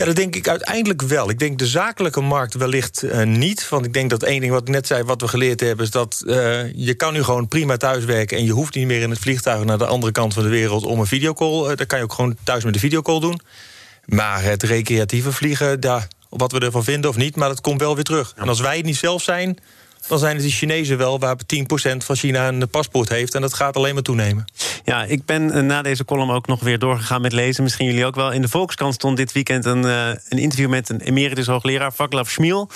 Ja, 0.00 0.06
dat 0.06 0.16
denk 0.16 0.36
ik 0.36 0.48
uiteindelijk 0.48 1.02
wel. 1.02 1.30
Ik 1.30 1.38
denk 1.38 1.58
de 1.58 1.66
zakelijke 1.66 2.20
markt 2.20 2.54
wellicht 2.54 3.02
eh, 3.02 3.26
niet. 3.26 3.68
Want 3.68 3.86
ik 3.86 3.92
denk 3.92 4.10
dat 4.10 4.22
één 4.22 4.40
ding 4.40 4.52
wat 4.52 4.62
ik 4.62 4.68
net 4.68 4.86
zei, 4.86 5.02
wat 5.02 5.20
we 5.20 5.28
geleerd 5.28 5.60
hebben... 5.60 5.84
is 5.84 5.90
dat 5.90 6.22
eh, 6.26 6.72
je 6.74 6.94
kan 6.94 7.12
nu 7.12 7.22
gewoon 7.22 7.48
prima 7.48 7.76
thuiswerken... 7.76 8.36
en 8.36 8.44
je 8.44 8.52
hoeft 8.52 8.74
niet 8.74 8.86
meer 8.86 9.00
in 9.00 9.10
het 9.10 9.18
vliegtuig 9.18 9.64
naar 9.64 9.78
de 9.78 9.86
andere 9.86 10.12
kant 10.12 10.34
van 10.34 10.42
de 10.42 10.48
wereld... 10.48 10.84
om 10.84 11.00
een 11.00 11.06
videocall. 11.06 11.70
Uh, 11.70 11.76
dat 11.76 11.86
kan 11.86 11.98
je 11.98 12.04
ook 12.04 12.12
gewoon 12.12 12.36
thuis 12.44 12.64
met 12.64 12.74
een 12.74 12.80
videocall 12.80 13.20
doen. 13.20 13.40
Maar 14.04 14.42
het 14.42 14.62
recreatieve 14.62 15.32
vliegen, 15.32 15.80
daar, 15.80 16.08
wat 16.28 16.52
we 16.52 16.60
ervan 16.60 16.84
vinden 16.84 17.10
of 17.10 17.16
niet... 17.16 17.36
maar 17.36 17.48
dat 17.48 17.60
komt 17.60 17.80
wel 17.80 17.94
weer 17.94 18.04
terug. 18.04 18.32
En 18.36 18.48
als 18.48 18.60
wij 18.60 18.76
het 18.76 18.86
niet 18.86 18.96
zelf 18.96 19.22
zijn... 19.22 19.58
dan 20.08 20.18
zijn 20.18 20.34
het 20.34 20.42
die 20.42 20.52
Chinezen 20.52 20.98
wel 20.98 21.18
waar 21.18 21.36
10% 21.36 21.96
van 21.96 22.16
China 22.16 22.48
een 22.48 22.68
paspoort 22.68 23.08
heeft... 23.08 23.34
en 23.34 23.40
dat 23.40 23.54
gaat 23.54 23.76
alleen 23.76 23.94
maar 23.94 24.02
toenemen. 24.02 24.44
Ja, 24.84 25.04
ik 25.04 25.24
ben 25.24 25.50
eh, 25.50 25.62
na 25.62 25.82
deze 25.82 26.04
column 26.04 26.30
ook 26.30 26.46
nog 26.46 26.60
weer 26.60 26.78
doorgegaan 26.78 27.20
met 27.20 27.32
lezen. 27.32 27.62
Misschien 27.62 27.86
jullie 27.86 28.06
ook 28.06 28.14
wel. 28.14 28.32
In 28.32 28.42
de 28.42 28.48
Volkskrant 28.48 28.94
stond 28.94 29.16
dit 29.16 29.32
weekend 29.32 29.64
een, 29.64 29.82
uh, 29.82 30.08
een 30.28 30.38
interview 30.38 30.68
met 30.68 30.88
een 30.88 31.00
emeritus 31.00 31.46
hoogleraar, 31.46 31.92
Vaclav 31.92 32.30
Smil. 32.30 32.68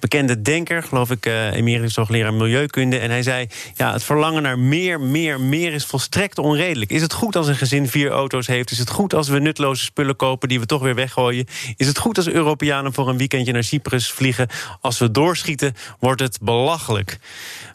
Bekende 0.00 0.42
denker, 0.42 0.82
geloof 0.82 1.10
ik, 1.10 1.26
uh, 1.26 1.52
emeritus 1.52 1.96
hoogleraar 1.96 2.34
milieukunde. 2.34 2.98
En 2.98 3.10
hij 3.10 3.22
zei: 3.22 3.46
Ja, 3.74 3.92
het 3.92 4.02
verlangen 4.02 4.42
naar 4.42 4.58
meer, 4.58 5.00
meer, 5.00 5.40
meer 5.40 5.72
is 5.72 5.84
volstrekt 5.84 6.38
onredelijk. 6.38 6.90
Is 6.90 7.02
het 7.02 7.12
goed 7.12 7.36
als 7.36 7.46
een 7.46 7.56
gezin 7.56 7.88
vier 7.88 8.10
auto's 8.10 8.46
heeft? 8.46 8.70
Is 8.70 8.78
het 8.78 8.90
goed 8.90 9.14
als 9.14 9.28
we 9.28 9.38
nutloze 9.38 9.84
spullen 9.84 10.16
kopen 10.16 10.48
die 10.48 10.60
we 10.60 10.66
toch 10.66 10.82
weer 10.82 10.94
weggooien? 10.94 11.46
Is 11.76 11.86
het 11.86 11.98
goed 11.98 12.16
als 12.16 12.28
Europeanen 12.28 12.92
voor 12.92 13.08
een 13.08 13.18
weekendje 13.18 13.52
naar 13.52 13.64
Cyprus 13.64 14.10
vliegen? 14.10 14.48
Als 14.80 14.98
we 14.98 15.10
doorschieten, 15.10 15.74
wordt 15.98 16.20
het 16.20 16.38
belachelijk. 16.70 17.18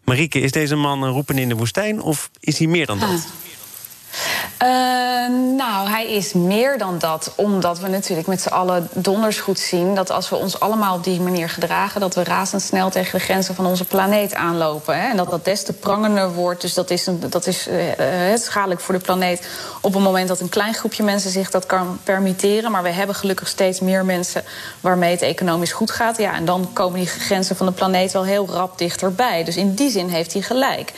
Marieke, 0.03 0.39
is 0.39 0.51
deze 0.51 0.75
man 0.75 1.03
een 1.03 1.11
roepen 1.11 1.37
in 1.37 1.49
de 1.49 1.55
woestijn 1.55 2.01
of 2.01 2.29
is 2.39 2.57
hij 2.57 2.67
meer 2.67 2.85
dan 2.85 2.99
dat? 2.99 3.09
Ah. 3.09 3.21
Uh, 4.63 4.69
nou, 5.57 5.89
hij 5.89 6.07
is 6.07 6.33
meer 6.33 6.77
dan 6.77 6.99
dat. 6.99 7.31
Omdat 7.35 7.79
we 7.79 7.87
natuurlijk 7.87 8.27
met 8.27 8.41
z'n 8.41 8.47
allen 8.49 8.89
donders 8.93 9.39
goed 9.39 9.59
zien... 9.59 9.95
dat 9.95 10.11
als 10.11 10.29
we 10.29 10.35
ons 10.35 10.59
allemaal 10.59 10.95
op 10.95 11.03
die 11.03 11.21
manier 11.21 11.49
gedragen... 11.49 12.01
dat 12.01 12.15
we 12.15 12.23
razendsnel 12.23 12.89
tegen 12.89 13.19
de 13.19 13.25
grenzen 13.25 13.55
van 13.55 13.65
onze 13.65 13.85
planeet 13.85 14.33
aanlopen. 14.33 15.01
Hè? 15.01 15.09
En 15.09 15.17
dat 15.17 15.29
dat 15.29 15.45
des 15.45 15.63
te 15.63 15.73
prangender 15.73 16.33
wordt. 16.33 16.61
Dus 16.61 16.73
dat 16.73 16.89
is, 16.89 17.07
een, 17.07 17.23
dat 17.29 17.47
is 17.47 17.67
uh, 17.67 18.35
schadelijk 18.35 18.81
voor 18.81 18.93
de 18.93 19.01
planeet... 19.01 19.47
op 19.81 19.93
het 19.93 20.03
moment 20.03 20.27
dat 20.27 20.39
een 20.39 20.49
klein 20.49 20.73
groepje 20.73 21.03
mensen 21.03 21.31
zich 21.31 21.51
dat 21.51 21.65
kan 21.65 21.99
permitteren. 22.03 22.71
Maar 22.71 22.83
we 22.83 22.89
hebben 22.91 23.15
gelukkig 23.15 23.47
steeds 23.47 23.79
meer 23.79 24.05
mensen... 24.05 24.43
waarmee 24.81 25.11
het 25.11 25.21
economisch 25.21 25.71
goed 25.71 25.91
gaat. 25.91 26.17
Ja, 26.17 26.33
en 26.33 26.45
dan 26.45 26.69
komen 26.73 26.99
die 26.99 27.07
grenzen 27.07 27.55
van 27.55 27.65
de 27.65 27.71
planeet 27.71 28.11
wel 28.11 28.23
heel 28.23 28.47
rap 28.49 28.77
dichterbij. 28.77 29.43
Dus 29.43 29.55
in 29.55 29.73
die 29.73 29.89
zin 29.89 30.09
heeft 30.09 30.33
hij 30.33 30.41
gelijk. 30.41 30.93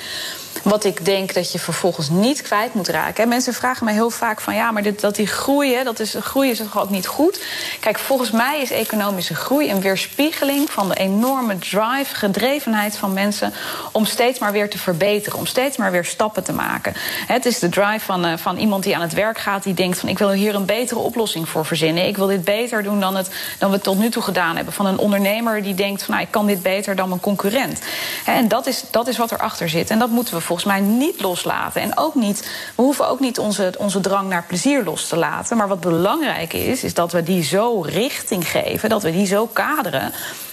Wat 0.64 0.84
ik 0.84 1.06
denk 1.06 1.34
dat 1.34 1.52
je 1.52 1.60
vervolgens 1.60 2.10
niet 2.10 2.42
kwijt 2.42 2.74
moet 2.74 2.88
raken. 2.88 3.30
Mensen 3.38 3.56
vragen 3.56 3.86
mij 3.86 3.94
heel 3.94 4.10
vaak 4.10 4.42
van 4.42 4.56
ja, 4.56 4.72
maar 4.72 4.84
dit, 4.84 5.02
dat 5.02 5.16
die 5.16 5.28
groei, 5.28 5.84
dat 5.84 6.00
is, 6.00 6.16
groei 6.20 6.50
is 6.50 6.58
toch 6.58 6.80
ook 6.80 6.90
niet 6.90 7.08
goed? 7.08 7.42
Kijk, 7.80 8.00
volgens 8.00 8.32
mij 8.32 8.62
is 8.62 8.72
economische 8.72 9.36
groei 9.36 9.72
een 9.72 9.82
weerspiegeling 9.82 10.72
van 10.72 10.90
de 10.90 10.96
enorme 10.96 11.58
drive, 11.58 12.16
gedrevenheid 12.16 12.98
van 12.98 13.14
mensen 13.14 13.54
om 13.92 14.06
steeds 14.06 14.40
maar 14.40 14.52
weer 14.52 14.70
te 14.70 14.78
verbeteren, 14.78 15.40
om 15.40 15.46
steeds 15.46 15.78
maar 15.78 15.92
weer 15.92 16.06
stappen 16.06 16.44
te 16.44 16.54
maken. 16.54 16.94
Het 17.28 17.46
is 17.46 17.60
de 17.60 17.70
drive 17.70 18.06
van, 18.06 18.26
uh, 18.26 18.38
van 18.38 18.58
iemand 18.58 18.84
die 18.84 18.96
aan 18.96 19.02
het 19.02 19.14
werk 19.14 19.38
gaat, 19.38 19.64
die 19.64 19.74
denkt 19.74 20.00
van 20.00 20.10
ik 20.10 20.18
wil 20.18 20.32
hier 20.32 20.56
een 20.56 20.66
betere 20.66 21.00
oplossing 21.00 21.50
voor 21.50 21.66
verzinnen. 21.66 22.08
Ik 22.08 22.18
wil 22.18 22.28
dit 22.28 22.44
beter 22.44 22.84
doen 22.84 23.00
dan, 23.00 23.16
het, 23.16 23.30
dan 23.58 23.70
we 23.70 23.76
het 23.76 23.84
tot 23.84 23.98
nu 23.98 24.10
toe 24.10 24.24
gedaan 24.24 24.56
hebben. 24.56 24.74
Van 24.74 24.86
een 24.86 24.98
ondernemer 24.98 25.64
die 25.64 25.76
denkt 25.76 26.04
van 26.04 26.14
nou, 26.14 26.26
ik 26.26 26.32
kan 26.32 26.46
dit 26.46 26.62
beter 26.62 26.96
dan 26.96 27.10
mijn 27.10 27.22
concurrent. 27.22 27.82
En 28.26 28.48
dat 28.48 28.68
is, 28.68 28.84
dat 28.92 29.08
is 29.08 29.18
wat 29.18 29.32
erachter 29.32 29.70
zit. 29.70 29.90
En 29.90 30.00
dat 30.00 30.10
moeten 30.10 30.34
we 30.34 30.42
volgens 30.42 30.68
mij 30.68 30.80
niet 30.80 31.22
loslaten. 31.22 31.82
En 31.82 31.98
ook 31.98 32.16
niet, 32.16 32.50
we 32.76 32.82
hoeven 32.82 33.08
ook 33.08 33.20
niet 33.20 33.26
onze, 33.36 33.74
onze 33.78 34.00
drang 34.00 34.30
naar 34.30 34.44
plezier 34.48 34.84
los 34.84 35.08
te 35.08 35.18
laten. 35.18 35.58
Maar 35.58 35.68
wat 35.68 35.80
belangrijk 35.80 36.54
is, 36.54 36.84
is 36.84 36.94
dat 36.94 37.12
we 37.12 37.24
die 37.24 37.44
zo 37.44 37.82
richting 37.82 38.48
geven, 38.48 38.90
dat 38.90 39.04
we 39.04 39.12
die 39.12 39.26
zo 39.26 39.48
kaderen 39.48 40.12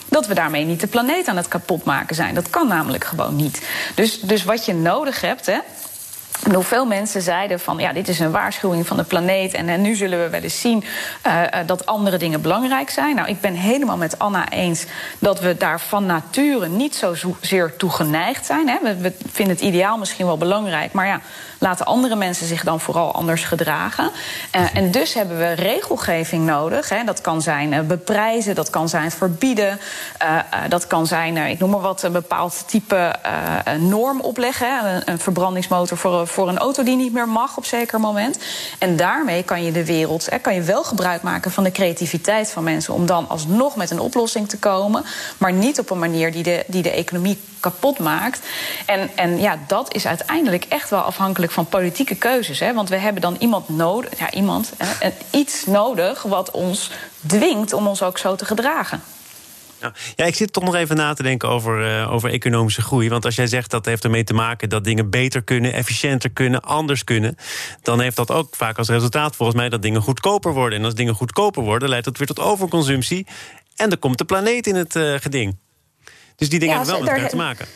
dat 0.08 0.26
we 0.26 0.34
daarmee 0.34 0.64
niet 0.64 0.80
de 0.80 0.86
planeet 0.86 1.28
aan 1.28 1.36
het 1.36 1.48
kapotmaken 1.48 2.16
zijn. 2.16 2.34
Dat 2.34 2.50
kan 2.50 2.68
namelijk 2.68 3.04
gewoon 3.04 3.36
niet. 3.36 3.62
Dus, 3.94 4.20
dus 4.20 4.44
wat 4.44 4.64
je 4.64 4.74
nodig 4.74 5.20
hebt, 5.20 5.46
hè, 5.46 5.58
en 6.42 6.54
hoeveel 6.54 6.86
mensen 6.86 7.22
zeiden 7.22 7.60
van 7.60 7.78
ja, 7.78 7.92
dit 7.92 8.08
is 8.08 8.18
een 8.18 8.30
waarschuwing 8.30 8.86
van 8.86 8.96
de 8.96 9.02
planeet. 9.02 9.54
En, 9.54 9.68
en 9.68 9.80
nu 9.80 9.94
zullen 9.94 10.22
we 10.22 10.28
wel 10.28 10.40
eens 10.40 10.60
zien 10.60 10.84
uh, 11.26 11.42
dat 11.66 11.86
andere 11.86 12.16
dingen 12.16 12.40
belangrijk 12.40 12.90
zijn. 12.90 13.16
Nou, 13.16 13.28
ik 13.28 13.40
ben 13.40 13.54
helemaal 13.54 13.96
met 13.96 14.18
Anna 14.18 14.48
eens 14.48 14.84
dat 15.18 15.40
we 15.40 15.56
daar 15.56 15.80
van 15.80 16.06
nature 16.06 16.68
niet 16.68 16.94
zozeer 16.94 17.76
toe 17.76 17.90
geneigd 17.90 18.46
zijn. 18.46 18.68
Hè. 18.68 18.78
We, 18.98 19.12
vinden 19.32 19.54
het 19.54 19.64
ideaal 19.64 19.98
misschien 19.98 20.26
wel 20.26 20.38
belangrijk, 20.38 20.92
maar 20.92 21.06
ja, 21.06 21.20
laten 21.58 21.86
andere 21.86 22.16
mensen 22.16 22.46
zich 22.46 22.64
dan 22.64 22.80
vooral 22.80 23.12
anders 23.12 23.44
gedragen. 23.44 24.10
Uh, 24.56 24.76
en 24.76 24.90
dus 24.90 25.14
hebben 25.14 25.38
we 25.38 25.52
regelgeving 25.52 26.46
nodig. 26.46 26.88
Hè. 26.88 27.04
Dat 27.04 27.20
kan 27.20 27.42
zijn 27.42 27.86
beprijzen, 27.86 28.54
dat 28.54 28.70
kan 28.70 28.88
zijn 28.88 29.10
verbieden, 29.10 29.80
dat 30.68 30.86
kan 30.86 31.06
zijn, 31.06 31.36
ik 31.36 31.58
noem 31.58 31.70
maar 31.70 31.80
wat, 31.80 32.02
een 32.02 32.12
bepaald 32.12 32.64
type 32.66 33.14
norm 33.78 34.20
opleggen. 34.20 34.86
Een, 34.86 35.02
een 35.04 35.18
verbrandingsmotor 35.18 35.96
voor, 35.96 36.23
voor 36.26 36.48
een 36.48 36.58
auto 36.58 36.82
die 36.82 36.96
niet 36.96 37.12
meer 37.12 37.28
mag 37.28 37.56
op 37.56 37.64
zeker 37.64 38.00
moment. 38.00 38.38
En 38.78 38.96
daarmee 38.96 39.42
kan 39.42 39.64
je 39.64 39.72
de 39.72 39.84
wereld, 39.84 40.30
hè, 40.30 40.38
kan 40.38 40.54
je 40.54 40.62
wel 40.62 40.84
gebruik 40.84 41.22
maken 41.22 41.50
van 41.50 41.64
de 41.64 41.72
creativiteit 41.72 42.50
van 42.50 42.64
mensen 42.64 42.94
om 42.94 43.06
dan 43.06 43.28
alsnog 43.28 43.76
met 43.76 43.90
een 43.90 44.00
oplossing 44.00 44.48
te 44.48 44.58
komen, 44.58 45.04
maar 45.38 45.52
niet 45.52 45.78
op 45.78 45.90
een 45.90 45.98
manier 45.98 46.32
die 46.32 46.42
de, 46.42 46.64
die 46.66 46.82
de 46.82 46.90
economie 46.90 47.38
kapot 47.60 47.98
maakt. 47.98 48.40
En, 48.86 49.10
en 49.14 49.40
ja, 49.40 49.58
dat 49.66 49.94
is 49.94 50.06
uiteindelijk 50.06 50.64
echt 50.68 50.90
wel 50.90 51.00
afhankelijk 51.00 51.52
van 51.52 51.66
politieke 51.66 52.14
keuzes. 52.14 52.60
Hè? 52.60 52.74
Want 52.74 52.88
we 52.88 52.96
hebben 52.96 53.22
dan 53.22 53.36
iemand 53.38 53.68
nodig, 53.68 54.18
ja, 54.18 54.30
iemand, 54.30 54.72
hè, 54.76 55.10
iets 55.30 55.66
nodig 55.66 56.22
wat 56.22 56.50
ons 56.50 56.90
dwingt 57.26 57.72
om 57.72 57.86
ons 57.86 58.02
ook 58.02 58.18
zo 58.18 58.36
te 58.36 58.44
gedragen. 58.44 59.02
Ja, 60.16 60.24
ik 60.24 60.34
zit 60.34 60.52
toch 60.52 60.64
nog 60.64 60.74
even 60.74 60.96
na 60.96 61.14
te 61.14 61.22
denken 61.22 61.48
over, 61.48 62.00
uh, 62.00 62.12
over 62.12 62.30
economische 62.30 62.82
groei. 62.82 63.08
Want 63.08 63.24
als 63.24 63.34
jij 63.34 63.46
zegt 63.46 63.70
dat 63.70 63.84
heeft 63.84 64.04
ermee 64.04 64.24
te 64.24 64.34
maken 64.34 64.68
dat 64.68 64.84
dingen 64.84 65.10
beter 65.10 65.42
kunnen, 65.42 65.72
efficiënter 65.72 66.30
kunnen, 66.30 66.62
anders 66.62 67.04
kunnen, 67.04 67.36
dan 67.82 68.00
heeft 68.00 68.16
dat 68.16 68.30
ook 68.30 68.56
vaak 68.56 68.78
als 68.78 68.88
resultaat 68.88 69.36
volgens 69.36 69.58
mij 69.58 69.68
dat 69.68 69.82
dingen 69.82 70.02
goedkoper 70.02 70.52
worden. 70.52 70.78
En 70.78 70.84
als 70.84 70.94
dingen 70.94 71.14
goedkoper 71.14 71.62
worden, 71.62 71.88
leidt 71.88 72.04
dat 72.04 72.18
weer 72.18 72.26
tot 72.26 72.40
overconsumptie. 72.40 73.26
En 73.76 73.88
dan 73.88 73.98
komt 73.98 74.18
de 74.18 74.24
planeet 74.24 74.66
in 74.66 74.74
het 74.74 74.94
uh, 74.94 75.14
geding. 75.20 75.56
Dus 76.36 76.48
die 76.48 76.58
dingen 76.58 76.74
ja, 76.74 76.80
hebben 76.80 76.98
wel 76.98 77.04
met 77.04 77.14
elkaar 77.14 77.30
te 77.30 77.36
maken. 77.36 77.66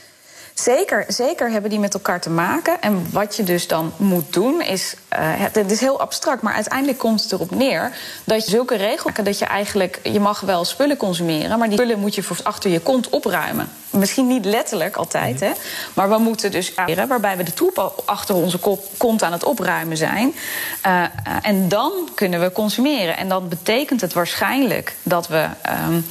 Zeker, 0.54 1.04
zeker 1.08 1.50
hebben 1.50 1.70
die 1.70 1.78
met 1.78 1.94
elkaar 1.94 2.20
te 2.20 2.30
maken. 2.30 2.80
En 2.80 3.06
wat 3.12 3.36
je 3.36 3.42
dus 3.42 3.66
dan 3.66 3.92
moet 3.96 4.32
doen 4.32 4.62
is. 4.62 4.94
Uh, 5.12 5.20
het 5.52 5.70
is 5.70 5.80
heel 5.80 6.00
abstract, 6.00 6.42
maar 6.42 6.54
uiteindelijk 6.54 6.98
komt 6.98 7.22
het 7.22 7.32
erop 7.32 7.50
neer 7.50 7.92
dat 8.24 8.44
je 8.44 8.50
zulke 8.50 8.76
regels 8.76 9.12
dat 9.22 9.38
je 9.38 9.44
eigenlijk. 9.44 10.00
Je 10.02 10.20
mag 10.20 10.40
wel 10.40 10.64
spullen 10.64 10.96
consumeren, 10.96 11.58
maar 11.58 11.68
die 11.68 11.78
spullen 11.78 11.98
moet 11.98 12.14
je 12.14 12.24
achter 12.42 12.70
je 12.70 12.80
kont 12.80 13.08
opruimen. 13.08 13.68
Misschien 13.90 14.26
niet 14.26 14.44
letterlijk 14.44 14.96
altijd, 14.96 15.40
hè. 15.40 15.50
Maar 15.94 16.08
we 16.08 16.18
moeten 16.18 16.50
dus 16.50 16.72
waarbij 17.08 17.36
we 17.36 17.42
de 17.42 17.54
troep 17.54 18.02
achter 18.04 18.34
onze 18.34 18.58
kont 18.96 19.22
aan 19.22 19.32
het 19.32 19.44
opruimen 19.44 19.96
zijn. 19.96 20.34
Uh, 20.86 21.02
en 21.42 21.68
dan 21.68 21.92
kunnen 22.14 22.40
we 22.40 22.52
consumeren. 22.52 23.16
En 23.16 23.28
dan 23.28 23.48
betekent 23.48 24.00
het 24.00 24.12
waarschijnlijk 24.12 24.94
dat 25.02 25.28
we. 25.28 25.46
Um, 25.88 26.06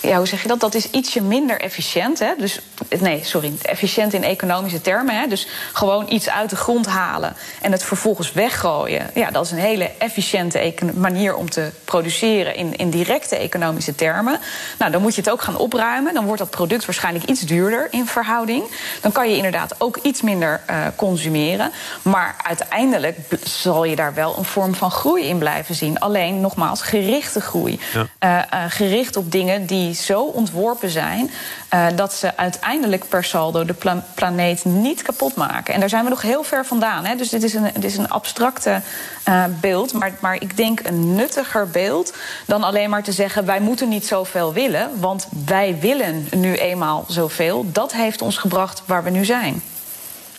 ja, 0.00 0.16
hoe 0.16 0.26
zeg 0.26 0.42
je 0.42 0.48
dat? 0.48 0.60
Dat 0.60 0.74
is 0.74 0.90
ietsje 0.90 1.22
minder 1.22 1.60
efficiënt. 1.60 2.18
Hè? 2.18 2.32
Dus, 2.38 2.60
nee, 3.00 3.24
sorry, 3.24 3.52
efficiënt 3.62 4.12
in 4.12 4.24
economische 4.24 4.80
termen. 4.80 5.20
Hè? 5.20 5.26
Dus 5.26 5.46
gewoon 5.72 6.06
iets 6.08 6.28
uit 6.28 6.50
de 6.50 6.56
grond 6.56 6.86
halen 6.86 7.36
en 7.62 7.72
het 7.72 7.84
vervolgens 7.84 8.32
weggooien. 8.38 9.10
Ja, 9.14 9.30
dat 9.30 9.44
is 9.44 9.50
een 9.50 9.58
hele 9.58 9.90
efficiënte 9.98 10.74
manier 10.94 11.34
om 11.34 11.50
te 11.50 11.70
produceren 11.84 12.54
in, 12.54 12.76
in 12.76 12.90
directe 12.90 13.36
economische 13.36 13.94
termen. 13.94 14.38
Nou, 14.78 14.90
dan 14.92 15.02
moet 15.02 15.14
je 15.14 15.20
het 15.20 15.30
ook 15.30 15.42
gaan 15.42 15.56
opruimen. 15.56 16.14
Dan 16.14 16.24
wordt 16.24 16.40
dat 16.40 16.50
product 16.50 16.84
waarschijnlijk 16.84 17.24
iets 17.24 17.40
duurder 17.40 17.88
in 17.90 18.06
verhouding. 18.06 18.64
Dan 19.00 19.12
kan 19.12 19.30
je 19.30 19.36
inderdaad 19.36 19.74
ook 19.78 19.96
iets 20.02 20.22
minder 20.22 20.60
uh, 20.70 20.76
consumeren. 20.96 21.70
Maar 22.02 22.34
uiteindelijk 22.46 23.18
zal 23.42 23.84
je 23.84 23.96
daar 23.96 24.14
wel 24.14 24.38
een 24.38 24.44
vorm 24.44 24.74
van 24.74 24.90
groei 24.90 25.24
in 25.24 25.38
blijven 25.38 25.74
zien. 25.74 25.98
Alleen, 25.98 26.40
nogmaals, 26.40 26.82
gerichte 26.82 27.40
groei. 27.40 27.80
Ja. 27.92 28.00
Uh, 28.00 28.60
uh, 28.60 28.70
gericht 28.70 29.16
op 29.16 29.32
dingen 29.32 29.66
die 29.66 29.78
die 29.78 29.94
zo 29.94 30.22
ontworpen 30.22 30.90
zijn 30.90 31.30
uh, 31.74 31.86
dat 31.94 32.12
ze 32.12 32.36
uiteindelijk 32.36 33.08
per 33.08 33.24
saldo 33.24 33.64
de 33.64 33.72
pla 33.72 34.04
planeet 34.14 34.64
niet 34.64 35.02
kapot 35.02 35.34
maken. 35.34 35.74
En 35.74 35.80
daar 35.80 35.88
zijn 35.88 36.04
we 36.04 36.10
nog 36.10 36.22
heel 36.22 36.42
ver 36.42 36.66
vandaan. 36.66 37.04
Hè? 37.04 37.16
Dus 37.16 37.28
dit 37.28 37.42
is 37.42 37.54
een, 37.54 37.70
dit 37.74 37.84
is 37.84 37.96
een 37.96 38.08
abstracte 38.08 38.80
uh, 39.28 39.44
beeld, 39.60 39.92
maar, 39.92 40.12
maar 40.20 40.34
ik 40.34 40.56
denk 40.56 40.80
een 40.82 41.14
nuttiger 41.14 41.68
beeld 41.68 42.16
dan 42.46 42.62
alleen 42.62 42.90
maar 42.90 43.02
te 43.02 43.12
zeggen: 43.12 43.44
wij 43.44 43.60
moeten 43.60 43.88
niet 43.88 44.06
zoveel 44.06 44.52
willen, 44.52 44.90
want 45.00 45.28
wij 45.46 45.78
willen 45.80 46.28
nu 46.36 46.54
eenmaal 46.54 47.04
zoveel. 47.08 47.66
Dat 47.72 47.92
heeft 47.92 48.22
ons 48.22 48.36
gebracht 48.36 48.82
waar 48.86 49.04
we 49.04 49.10
nu 49.10 49.24
zijn. 49.24 49.62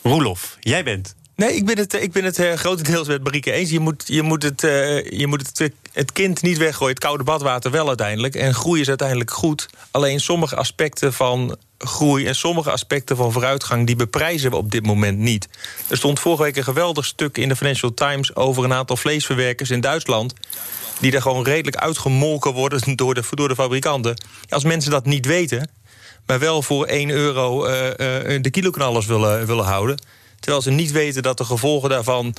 Roelof, 0.02 0.58
jij 0.60 0.84
bent 0.84 1.15
Nee, 1.39 1.56
ik 1.56 1.65
ben 1.65 1.78
het, 1.78 1.93
ik 1.93 2.12
ben 2.12 2.23
het 2.23 2.39
uh, 2.39 2.54
grotendeels 2.54 3.08
met 3.08 3.23
Marieke 3.23 3.52
eens. 3.52 3.69
Je 3.69 3.80
moet, 3.80 4.04
je 4.06 4.21
moet, 4.21 4.43
het, 4.43 4.63
uh, 4.63 5.10
je 5.10 5.28
moet 5.28 5.47
het, 5.47 5.71
het 5.93 6.12
kind 6.12 6.41
niet 6.41 6.58
weggooien. 6.58 6.93
Het 6.93 7.04
koude 7.04 7.23
badwater 7.23 7.71
wel 7.71 7.88
uiteindelijk. 7.88 8.36
En 8.36 8.54
groei 8.54 8.82
is 8.82 8.88
uiteindelijk 8.88 9.32
goed. 9.32 9.69
Alleen 9.91 10.19
sommige 10.19 10.56
aspecten 10.56 11.13
van 11.13 11.58
groei 11.78 12.25
en 12.25 12.36
sommige 12.36 12.71
aspecten 12.71 13.15
van 13.15 13.32
vooruitgang... 13.32 13.86
die 13.86 13.95
beprijzen 13.95 14.49
we 14.49 14.56
op 14.56 14.71
dit 14.71 14.86
moment 14.86 15.17
niet. 15.17 15.47
Er 15.88 15.97
stond 15.97 16.19
vorige 16.19 16.43
week 16.43 16.58
een 16.58 16.63
geweldig 16.63 17.06
stuk 17.06 17.38
in 17.38 17.49
de 17.49 17.56
Financial 17.56 17.93
Times... 17.93 18.36
over 18.36 18.63
een 18.63 18.73
aantal 18.73 18.97
vleesverwerkers 18.97 19.69
in 19.69 19.82
Duitsland... 19.82 20.34
die 20.99 21.12
er 21.12 21.21
gewoon 21.21 21.43
redelijk 21.43 21.78
uitgemolken 21.78 22.54
worden 22.54 22.95
door 22.95 23.13
de, 23.13 23.23
door 23.30 23.47
de 23.47 23.56
fabrikanten. 23.56 24.23
Als 24.49 24.63
mensen 24.63 24.91
dat 24.91 25.06
niet 25.06 25.25
weten, 25.25 25.69
maar 26.25 26.39
wel 26.39 26.62
voor 26.62 26.86
1 26.86 27.10
euro 27.10 27.65
uh, 27.65 27.71
de 28.41 28.49
kiloknallers 28.52 29.06
willen, 29.06 29.45
willen 29.45 29.65
houden 29.65 29.97
Terwijl 30.39 30.62
ze 30.62 30.71
niet 30.71 30.91
weten 30.91 31.23
dat 31.23 31.38
de 31.38 31.45
gevolgen 31.45 31.89
daarvan 31.89 32.34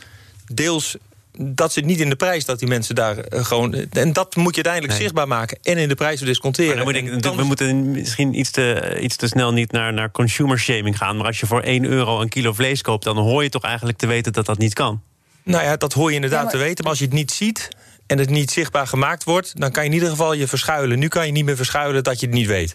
deels 0.53 0.97
dat 1.39 1.73
zit 1.73 1.85
niet 1.85 2.01
in 2.01 2.09
de 2.09 2.17
prijs 2.17 2.45
dat 2.45 2.59
die 2.59 2.69
mensen 2.69 2.95
daar 2.95 3.17
uh, 3.17 3.45
gewoon. 3.45 3.75
En 3.75 4.13
dat 4.13 4.37
moet 4.37 4.57
je 4.57 4.63
uiteindelijk 4.63 5.03
zichtbaar 5.03 5.29
maken 5.29 5.59
en 5.63 5.79
in 5.79 5.89
de 5.89 5.95
prijs 5.95 6.21
disconteren. 6.21 6.85
Moet 6.85 6.95
ik, 6.95 7.23
dan... 7.23 7.37
We 7.37 7.43
moeten 7.45 7.91
misschien 7.91 8.39
iets 8.39 8.51
te, 8.51 8.99
iets 9.01 9.17
te 9.17 9.27
snel 9.27 9.53
niet 9.53 9.73
naar, 9.73 9.93
naar 9.93 10.11
consumer 10.11 10.59
shaming 10.59 10.97
gaan. 10.97 11.17
Maar 11.17 11.27
als 11.27 11.41
je 11.41 11.47
voor 11.47 11.61
1 11.61 11.85
euro 11.85 12.21
een 12.21 12.29
kilo 12.29 12.53
vlees 12.53 12.83
koopt, 12.83 13.05
dan 13.05 13.17
hoor 13.17 13.43
je 13.43 13.49
toch 13.49 13.63
eigenlijk 13.63 13.99
te 13.99 14.07
weten 14.07 14.33
dat 14.33 14.47
dat 14.47 14.59
niet 14.59 14.75
kan. 14.75 15.03
Nou 15.43 15.65
ja, 15.65 15.77
dat 15.77 15.93
hoor 15.93 16.09
je 16.09 16.15
inderdaad 16.15 16.51
te 16.51 16.57
weten. 16.57 16.83
Maar 16.83 16.93
als 16.93 16.99
je 16.99 17.05
het 17.05 17.15
niet 17.15 17.31
ziet 17.31 17.69
en 18.07 18.19
het 18.19 18.31
niet 18.31 18.51
zichtbaar 18.51 18.87
gemaakt 18.87 19.25
wordt, 19.25 19.61
dan 19.61 19.71
kan 19.71 19.83
je 19.83 19.89
in 19.89 19.95
ieder 19.95 20.11
geval 20.11 20.33
je 20.33 20.47
verschuilen. 20.47 20.99
Nu 20.99 21.09
kan 21.09 21.27
je 21.27 21.33
niet 21.33 21.45
meer 21.45 21.57
verschuilen 21.57 22.03
dat 22.03 22.21
je 22.21 22.27
het 22.27 22.35
niet 22.35 22.47
weet. 22.47 22.75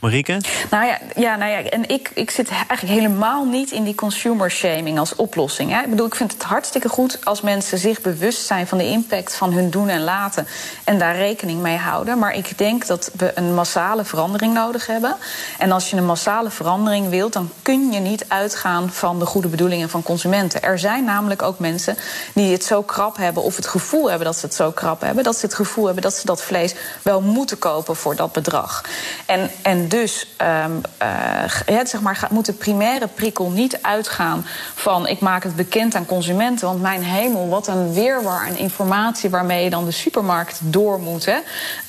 Marieke? 0.00 0.40
Nou 0.70 0.86
ja, 0.86 0.98
ja, 1.16 1.36
nou 1.36 1.50
ja 1.50 1.62
en 1.62 1.88
ik, 1.88 2.10
ik 2.14 2.30
zit 2.30 2.48
eigenlijk 2.48 3.00
helemaal 3.00 3.44
niet 3.44 3.70
in 3.70 3.84
die 3.84 3.94
consumer 3.94 4.50
shaming 4.50 4.98
als 4.98 5.14
oplossing. 5.16 5.70
Hè. 5.70 5.80
Ik 5.80 5.90
bedoel, 5.90 6.06
ik 6.06 6.14
vind 6.14 6.32
het 6.32 6.42
hartstikke 6.42 6.88
goed 6.88 7.24
als 7.24 7.40
mensen 7.40 7.78
zich 7.78 8.00
bewust 8.00 8.46
zijn 8.46 8.66
van 8.66 8.78
de 8.78 8.86
impact 8.86 9.34
van 9.34 9.52
hun 9.52 9.70
doen 9.70 9.88
en 9.88 10.04
laten. 10.04 10.46
En 10.84 10.98
daar 10.98 11.16
rekening 11.16 11.60
mee 11.60 11.76
houden. 11.76 12.18
Maar 12.18 12.34
ik 12.34 12.58
denk 12.58 12.86
dat 12.86 13.10
we 13.16 13.32
een 13.34 13.54
massale 13.54 14.04
verandering 14.04 14.54
nodig 14.54 14.86
hebben. 14.86 15.16
En 15.58 15.72
als 15.72 15.90
je 15.90 15.96
een 15.96 16.06
massale 16.06 16.50
verandering 16.50 17.08
wilt, 17.08 17.32
dan 17.32 17.50
kun 17.62 17.92
je 17.92 18.00
niet 18.00 18.24
uitgaan 18.28 18.90
van 18.90 19.18
de 19.18 19.26
goede 19.26 19.48
bedoelingen 19.48 19.90
van 19.90 20.02
consumenten. 20.02 20.62
Er 20.62 20.78
zijn 20.78 21.04
namelijk 21.04 21.42
ook 21.42 21.58
mensen 21.58 21.96
die 22.34 22.52
het 22.52 22.64
zo 22.64 22.82
krap 22.82 23.16
hebben, 23.16 23.42
of 23.42 23.56
het 23.56 23.66
gevoel 23.66 24.08
hebben 24.08 24.26
dat 24.26 24.36
ze 24.36 24.46
het 24.46 24.54
zo 24.54 24.70
krap 24.70 25.00
hebben, 25.00 25.24
dat 25.24 25.36
ze 25.36 25.46
het 25.46 25.54
gevoel 25.54 25.84
hebben 25.84 26.02
dat 26.02 26.14
ze 26.14 26.26
dat 26.26 26.42
vlees 26.42 26.74
wel 27.02 27.20
moeten 27.20 27.58
kopen 27.58 27.96
voor 27.96 28.16
dat 28.16 28.32
bedrag. 28.32 28.84
En, 29.26 29.50
en 29.62 29.88
dus 29.90 30.26
um, 30.64 30.80
uh, 31.02 31.84
zeg 31.84 32.00
maar, 32.00 32.28
moet 32.30 32.46
de 32.46 32.52
primaire 32.52 33.06
prikkel 33.06 33.50
niet 33.50 33.82
uitgaan 33.82 34.46
van 34.74 35.06
ik 35.06 35.20
maak 35.20 35.42
het 35.42 35.56
bekend 35.56 35.94
aan 35.94 36.06
consumenten. 36.06 36.66
Want 36.66 36.80
mijn 36.80 37.02
hemel, 37.02 37.48
wat 37.48 37.66
een 37.66 37.92
weerwar 37.92 38.46
aan 38.46 38.56
informatie 38.56 39.30
waarmee 39.30 39.64
je 39.64 39.70
dan 39.70 39.84
de 39.84 39.90
supermarkt 39.90 40.60
door 40.62 41.00
moet. 41.00 41.24
Hè. 41.24 41.38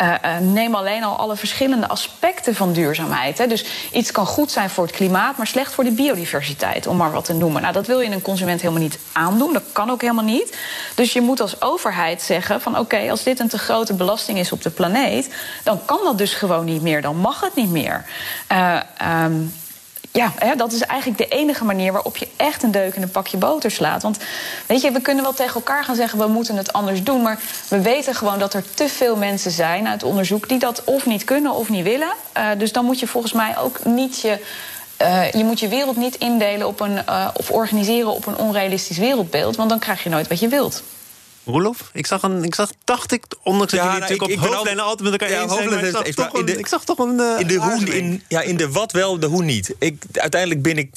Uh, 0.02 0.08
uh, 0.08 0.38
neem 0.38 0.76
alleen 0.76 1.04
al 1.04 1.16
alle 1.16 1.36
verschillende 1.36 1.88
aspecten 1.88 2.56
van 2.56 2.74
duurzaamheid. 2.74 3.38
Hè. 3.38 3.48
Dus 3.48 3.66
iets 3.92 4.12
kan 4.12 4.26
goed 4.26 4.52
zijn 4.52 4.70
voor 4.70 4.86
het 4.86 4.96
klimaat, 4.96 5.38
maar 5.38 5.48
slecht 5.48 5.74
voor 5.74 5.84
de 5.84 5.92
biodiversiteit, 5.92 6.88
om 6.88 6.98
maar 6.98 7.12
wat 7.12 7.26
te 7.26 7.34
noemen. 7.34 7.62
Nou, 7.62 7.74
dat 7.74 7.88
wil 7.88 8.00
je 8.00 8.12
een 8.12 8.22
consument 8.22 8.62
helemaal 8.62 8.84
niet 8.84 9.00
aandoen. 9.12 9.54
Dat 9.54 9.64
kan 9.72 9.90
ook 9.90 10.02
helemaal 10.02 10.24
niet. 10.24 10.58
Dus 10.96 11.14
je 11.14 11.22
moet 11.22 11.42
als 11.42 11.62
overheid 11.62 12.22
zeggen 12.22 12.62
van 12.62 12.80
oké, 12.80 13.10
als 13.10 13.24
dit 13.24 13.40
een 13.40 13.48
te 13.48 13.58
grote 13.58 13.94
belasting 13.94 14.38
is 14.38 14.52
op 14.52 14.62
de 14.62 14.70
planeet, 14.70 15.34
dan 15.64 15.80
kan 15.86 16.00
dat 16.04 16.18
dus 16.18 16.34
gewoon 16.34 16.66
niet 16.66 16.82
meer. 16.82 17.02
Dan 17.02 17.16
mag 17.16 17.42
het 17.42 17.56
niet 17.56 17.72
meer. 17.72 17.91
Uh, 18.52 18.82
um, 19.24 19.54
ja, 20.12 20.32
hè, 20.36 20.56
dat 20.56 20.72
is 20.72 20.82
eigenlijk 20.82 21.30
de 21.30 21.36
enige 21.38 21.64
manier 21.64 21.92
waarop 21.92 22.18
je 22.18 22.28
echt 22.36 22.64
een 22.64 22.72
deuk 22.72 22.96
in 22.96 23.02
een 23.02 23.12
pakje 23.12 23.38
boter 23.38 23.72
slaat. 23.72 24.02
Want 24.02 24.18
weet 24.66 24.82
je, 24.82 24.92
we 24.92 25.02
kunnen 25.02 25.24
wel 25.24 25.34
tegen 25.34 25.56
elkaar 25.56 25.84
gaan 25.84 25.96
zeggen 25.96 26.20
we 26.20 26.28
moeten 26.28 26.56
het 26.56 26.74
anders 26.74 27.04
doen. 27.04 27.22
Maar 27.22 27.40
we 27.68 27.82
weten 27.82 28.16
gewoon 28.16 28.40
dat 28.40 28.54
er 28.54 28.74
te 28.74 28.90
veel 28.90 29.16
mensen 29.16 29.52
zijn 29.52 29.88
uit 29.88 30.04
onderzoek 30.04 30.50
die 30.50 30.60
dat 30.60 30.84
of 30.84 31.06
niet 31.06 31.24
kunnen 31.24 31.54
of 31.54 31.70
niet 31.70 31.84
willen. 31.84 32.14
Uh, 32.38 32.48
dus 32.58 32.72
dan 32.72 32.86
moet 32.86 33.00
je 33.00 33.08
volgens 33.08 33.34
mij 33.34 33.58
ook 33.58 33.86
niet 33.86 34.22
je. 34.22 34.46
Uh, 35.02 35.32
je 35.32 35.44
moet 35.44 35.60
je 35.60 35.68
wereld 35.68 35.96
niet 35.96 36.18
indelen 36.18 36.68
op 36.68 36.80
een, 36.80 37.00
of 37.34 37.52
organiseren 37.52 38.12
op 38.12 38.26
een 38.26 38.38
onrealistisch 38.38 38.98
wereldbeeld. 38.98 39.56
Want 39.56 39.70
dan 39.70 39.80
krijg 39.80 40.04
je 40.04 40.10
nooit 40.10 40.28
wat 40.28 40.40
je 40.40 40.48
wilt. 40.48 40.84
Roelof? 41.46 41.90
Ik 41.94 42.08
zag, 42.08 42.22
een, 42.22 42.44
ik 42.44 42.56
zag, 42.56 42.72
dacht 42.84 43.12
ik, 43.12 43.26
ondanks 43.44 43.72
dat 43.72 43.82
jullie 43.82 44.00
nou, 44.00 44.12
natuurlijk 44.12 44.32
ik, 44.32 44.42
op 44.42 44.48
hoofdlijnen 44.48 44.84
altijd 44.84 45.10
met 45.10 45.22
elkaar 45.22 45.36
ja, 45.36 45.42
eens 45.42 45.54
zijn... 45.54 45.70
Maar 45.70 45.86
ik, 45.86 46.14
zag 46.14 46.30
toch 46.30 46.40
een, 46.40 46.46
de, 46.46 46.58
ik 46.58 46.68
zag 46.68 46.84
toch 46.84 46.98
een 46.98 47.16
uh, 47.20 47.40
in 47.40 47.48
de 47.48 47.56
hoe, 47.56 47.96
in, 47.96 48.24
Ja, 48.28 48.42
in 48.42 48.58
de 48.58 48.72
wat 48.72 48.92
wel, 48.92 49.20
de 49.20 49.28
hoe 49.28 49.44
niet. 49.44 49.74
Ik, 49.80 50.04
uiteindelijk 50.14 50.62
ben 50.62 50.78
ik, 50.78 50.96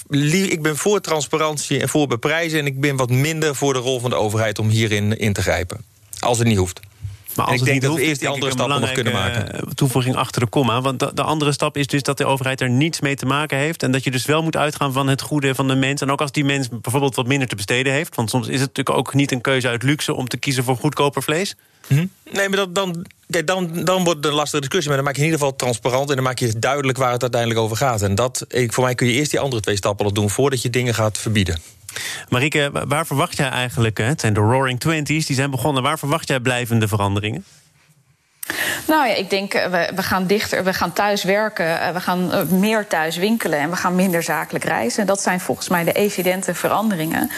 ik 0.51 0.63
ben 0.63 0.77
voor 0.77 1.01
transparantie 1.01 1.81
en 1.81 1.89
voor 1.89 2.07
beprijzen... 2.07 2.59
en 2.59 2.67
ik 2.67 2.81
ben 2.81 2.97
wat 2.97 3.11
minder 3.11 3.55
voor 3.55 3.73
de 3.73 3.79
rol 3.79 4.01
van 4.01 4.11
de 4.11 4.17
overheid 4.17 4.59
om 4.59 4.69
hierin 4.69 5.19
in 5.19 5.33
te 5.33 5.43
grijpen. 5.43 5.85
Als 6.19 6.39
het 6.39 6.47
niet 6.47 6.59
hoeft. 6.59 6.81
Maar 7.37 7.47
als 7.47 7.61
ik 7.61 7.65
denk 7.65 7.83
dat 7.83 7.95
we 7.95 8.03
eerst 8.03 8.21
die 8.21 8.29
andere 8.29 8.53
stappen 8.53 8.81
nog 8.81 8.93
kunnen 8.93 9.13
maken. 9.13 9.53
Eh, 9.53 9.61
toevoeging 9.75 10.17
achter 10.17 10.41
de 10.41 10.47
komma. 10.47 10.81
Want 10.81 11.01
de, 11.01 11.11
de, 11.15 11.23
andere 11.23 11.53
stap 11.53 11.77
is 11.77 11.87
dus 11.87 12.03
dat 12.03 12.19
de 12.19 12.25
overheid 12.25 12.61
er 12.61 12.71
niets 12.71 13.01
mee 13.01 13.17
te 13.17 13.27
maken 13.27 13.59
heeft. 13.59 13.83
En 13.83 13.93
dat 13.93 14.05
je 14.05 14.11
dus 14.11 14.25
wel 14.25 14.43
moet 14.43 14.57
uitgaan 14.57 14.93
van 14.93 15.07
het 15.07 15.21
goede 15.21 15.55
van 15.55 15.69
de 15.69 15.75
mens. 15.75 16.01
En 16.01 16.11
ook 16.11 16.21
als 16.21 16.33
die 16.33 16.45
mens 16.45 16.69
bijvoorbeeld 16.69 17.15
wat 17.15 17.27
minder 17.27 17.49
te 17.49 17.57
besteden 17.57 17.93
heeft. 17.93 18.15
Want 18.15 18.31
soms 18.31 18.47
is 18.47 18.61
het 18.61 18.69
natuurlijk 18.69 18.97
ook 18.97 19.15
niet 19.15 19.33
een 19.33 19.41
keuze 19.41 19.69
uit 19.69 19.83
luxe 19.83 20.15
om 20.15 20.29
te 20.29 20.37
kiezen 20.37 20.65
voor 20.65 20.77
goedkoper 20.77 21.23
vlees. 21.23 21.57
Mhm. 21.87 22.07
Nee, 22.33 22.49
maar 22.49 22.59
dat, 22.59 22.75
dan, 22.75 23.07
dan, 23.45 23.85
dan 23.85 24.05
wordt 24.05 24.17
het 24.17 24.27
een 24.27 24.33
lastige 24.33 24.61
discussie. 24.61 24.89
Maar 24.89 24.97
dan 24.97 25.07
maak 25.07 25.15
je 25.17 25.21
in 25.21 25.27
ieder 25.27 25.41
geval 25.41 25.57
transparant 25.57 26.09
en 26.09 26.15
dan 26.15 26.25
maak 26.25 26.39
je 26.39 26.59
duidelijk 26.59 26.99
waar 26.99 27.13
het 27.13 27.23
uiteindelijk 27.23 27.61
over 27.61 27.77
gaat. 27.77 28.03
En 28.03 28.15
dat, 28.15 28.47
voor 28.49 28.85
mij 28.85 28.95
kun 28.95 29.07
je 29.07 29.13
eerst 29.13 29.31
die 29.31 29.41
andere 29.41 29.63
twee 29.63 29.77
stappen 29.77 30.07
al 30.07 30.13
doen 30.13 30.31
voordat 30.31 30.63
je 30.63 30.71
dingen 30.71 30.95
gaat 30.95 31.19
verbieden. 31.19 31.59
Marieke, 32.29 32.71
waar 32.87 33.07
verwacht 33.07 33.37
jij 33.37 33.49
eigenlijk, 33.49 33.99
het 33.99 34.21
zijn 34.21 34.35
de 34.35 34.41
Roaring 34.41 34.81
Twenties, 34.81 35.27
die 35.27 35.37
zijn 35.37 35.51
begonnen, 35.51 35.83
waar 35.83 35.99
verwacht 35.99 36.29
jij 36.29 36.41
blijvende 36.41 36.89
veranderingen? 36.89 37.45
Nou 38.87 39.09
ja, 39.09 39.15
ik 39.15 39.31
denk, 39.31 39.55
eh, 39.55 39.89
we, 39.95 40.03
gaan 40.03 40.27
dichter, 40.27 40.65
we 40.65 40.73
gaan 40.73 40.93
thuis 40.93 41.23
werken, 41.23 41.81
eh, 41.81 41.93
we 41.93 42.01
gaan 42.01 42.33
eh, 42.33 42.43
meer 42.43 42.87
thuis 42.87 43.17
winkelen 43.17 43.59
en 43.59 43.71
we 43.71 43.77
gaan 43.77 43.95
minder 43.95 44.23
zakelijk 44.23 44.65
reizen. 44.65 45.07
Dat 45.07 45.21
zijn 45.21 45.41
volgens 45.41 45.69
mij 45.69 45.85
de 45.85 45.93
evidente 45.93 46.55
veranderingen. 46.55 47.31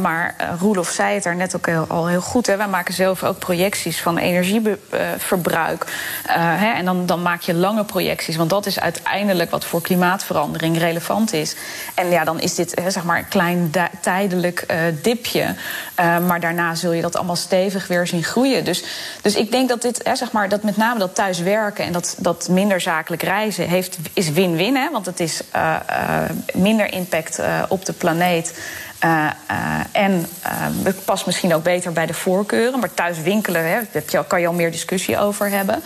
Maar 0.00 0.34
Roelof 0.60 0.88
zei 0.88 1.14
het 1.14 1.22
daar 1.22 1.36
net 1.36 1.56
ook 1.56 1.68
al 1.88 2.06
heel 2.06 2.20
goed. 2.20 2.46
Hè. 2.46 2.56
Wij 2.56 2.68
maken 2.68 2.94
zelf 2.94 3.24
ook 3.24 3.38
projecties 3.38 4.00
van 4.00 4.18
energieverbruik. 4.18 5.86
Hè, 6.26 6.72
en 6.72 6.84
dan, 6.84 7.06
dan 7.06 7.22
maak 7.22 7.40
je 7.40 7.54
lange 7.54 7.84
projecties, 7.84 8.36
want 8.36 8.50
dat 8.50 8.66
is 8.66 8.80
uiteindelijk 8.80 9.50
wat 9.50 9.64
voor 9.64 9.82
klimaatverandering 9.82 10.78
relevant 10.78 11.32
is. 11.32 11.54
En 11.94 12.10
ja, 12.10 12.24
dan 12.24 12.40
is 12.40 12.54
dit 12.54 12.82
zeg 12.88 13.04
maar 13.04 13.18
een 13.18 13.28
klein 13.28 13.72
tijdelijk 14.00 14.66
dipje. 15.02 15.54
maar 15.96 16.40
daarna 16.40 16.74
zul 16.74 16.92
je 16.92 17.02
dat 17.02 17.16
allemaal 17.16 17.36
stevig 17.36 17.86
weer 17.86 18.06
zien 18.06 18.24
groeien. 18.24 18.64
Dus, 18.64 18.84
dus 19.22 19.34
ik 19.34 19.50
denk 19.50 19.68
dat 19.68 19.82
dit, 19.82 20.00
hè, 20.04 20.16
maar, 20.32 20.48
dat 20.48 20.62
met 20.62 20.76
name 20.76 20.98
dat 20.98 21.14
thuiswerken 21.14 21.84
en 21.84 21.92
dat, 21.92 22.14
dat 22.18 22.48
minder 22.48 22.80
zakelijk 22.80 23.22
reizen 23.22 23.68
heeft, 23.68 23.98
is 24.12 24.30
win-win. 24.30 24.88
Want 24.92 25.06
het 25.06 25.20
is 25.20 25.42
uh, 25.56 25.76
uh, 25.90 26.22
minder 26.54 26.92
impact 26.92 27.38
uh, 27.38 27.62
op 27.68 27.84
de 27.84 27.92
planeet. 27.92 28.58
en 29.92 30.26
het 30.82 31.04
past 31.04 31.26
misschien 31.26 31.54
ook 31.54 31.62
beter 31.62 31.92
bij 31.92 32.06
de 32.06 32.14
voorkeuren. 32.14 32.80
Maar 32.80 32.94
thuis 32.94 33.20
winkelen, 33.20 33.64
hè, 33.64 33.80
daar 34.10 34.24
kan 34.24 34.40
je 34.40 34.46
al 34.46 34.52
meer 34.52 34.70
discussie 34.70 35.18
over 35.18 35.50
hebben. 35.50 35.82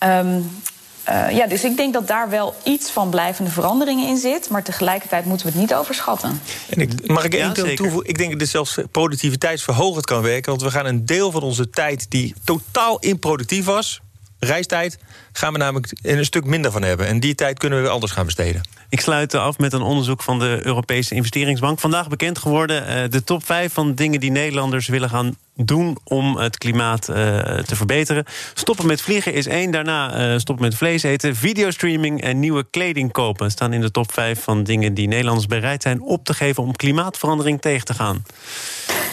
Ja. 0.00 0.18
Um, 0.18 0.62
uh, 1.08 1.30
ja, 1.30 1.46
dus 1.46 1.64
ik 1.64 1.76
denk 1.76 1.92
dat 1.92 2.08
daar 2.08 2.30
wel 2.30 2.54
iets 2.64 2.90
van 2.90 3.10
blijvende 3.10 3.50
veranderingen 3.50 4.08
in 4.08 4.16
zit. 4.16 4.48
Maar 4.48 4.62
tegelijkertijd 4.62 5.24
moeten 5.24 5.46
we 5.46 5.52
het 5.52 5.60
niet 5.60 5.74
overschatten. 5.74 6.40
En 6.70 6.80
ik, 6.80 7.06
mag 7.06 7.24
ik 7.24 7.34
één 7.34 7.54
ja, 7.54 7.74
toevoegen? 7.74 8.08
Ik 8.08 8.18
denk 8.18 8.30
dat 8.30 8.38
dit 8.38 8.48
zelfs 8.48 8.78
productiviteitsverhogend 8.90 10.04
kan 10.04 10.22
werken. 10.22 10.50
Want 10.50 10.62
we 10.62 10.70
gaan 10.70 10.86
een 10.86 11.06
deel 11.06 11.30
van 11.30 11.42
onze 11.42 11.70
tijd 11.70 12.10
die 12.10 12.34
totaal 12.44 12.98
improductief 12.98 13.64
was, 13.64 14.00
reistijd, 14.38 14.98
gaan 15.32 15.52
we 15.52 15.58
namelijk 15.58 15.92
een 16.02 16.24
stuk 16.24 16.44
minder 16.44 16.72
van 16.72 16.82
hebben. 16.82 17.06
En 17.06 17.20
die 17.20 17.34
tijd 17.34 17.58
kunnen 17.58 17.78
we 17.78 17.84
weer 17.84 17.94
anders 17.94 18.12
gaan 18.12 18.24
besteden. 18.24 18.62
Ik 18.88 19.00
sluit 19.00 19.34
af 19.34 19.58
met 19.58 19.72
een 19.72 19.82
onderzoek 19.82 20.22
van 20.22 20.38
de 20.38 20.60
Europese 20.62 21.14
Investeringsbank. 21.14 21.78
Vandaag 21.78 22.08
bekend 22.08 22.38
geworden 22.38 22.82
uh, 22.82 23.10
de 23.10 23.24
top 23.24 23.44
5 23.44 23.72
van 23.72 23.94
dingen 23.94 24.20
die 24.20 24.30
Nederlanders 24.30 24.88
willen 24.88 25.08
gaan 25.08 25.36
doen 25.54 25.98
om 26.04 26.36
het 26.36 26.58
klimaat 26.58 27.08
uh, 27.08 27.16
te 27.58 27.76
verbeteren. 27.76 28.24
Stoppen 28.54 28.86
met 28.86 29.00
vliegen 29.00 29.32
is 29.32 29.46
één. 29.46 29.70
Daarna 29.70 30.32
uh, 30.32 30.38
stoppen 30.38 30.64
met 30.64 30.74
vlees 30.74 31.02
eten. 31.02 31.36
Videostreaming 31.36 32.22
en 32.22 32.40
nieuwe 32.40 32.66
kleding 32.70 33.12
kopen 33.12 33.50
staan 33.50 33.72
in 33.72 33.80
de 33.80 33.90
top 33.90 34.12
5 34.12 34.42
van 34.42 34.64
dingen 34.64 34.94
die 34.94 35.08
Nederlanders 35.08 35.46
bereid 35.46 35.82
zijn 35.82 36.02
op 36.02 36.24
te 36.24 36.34
geven 36.34 36.62
om 36.62 36.76
klimaatverandering 36.76 37.60
tegen 37.60 37.84
te 37.84 37.94
gaan. 37.94 38.24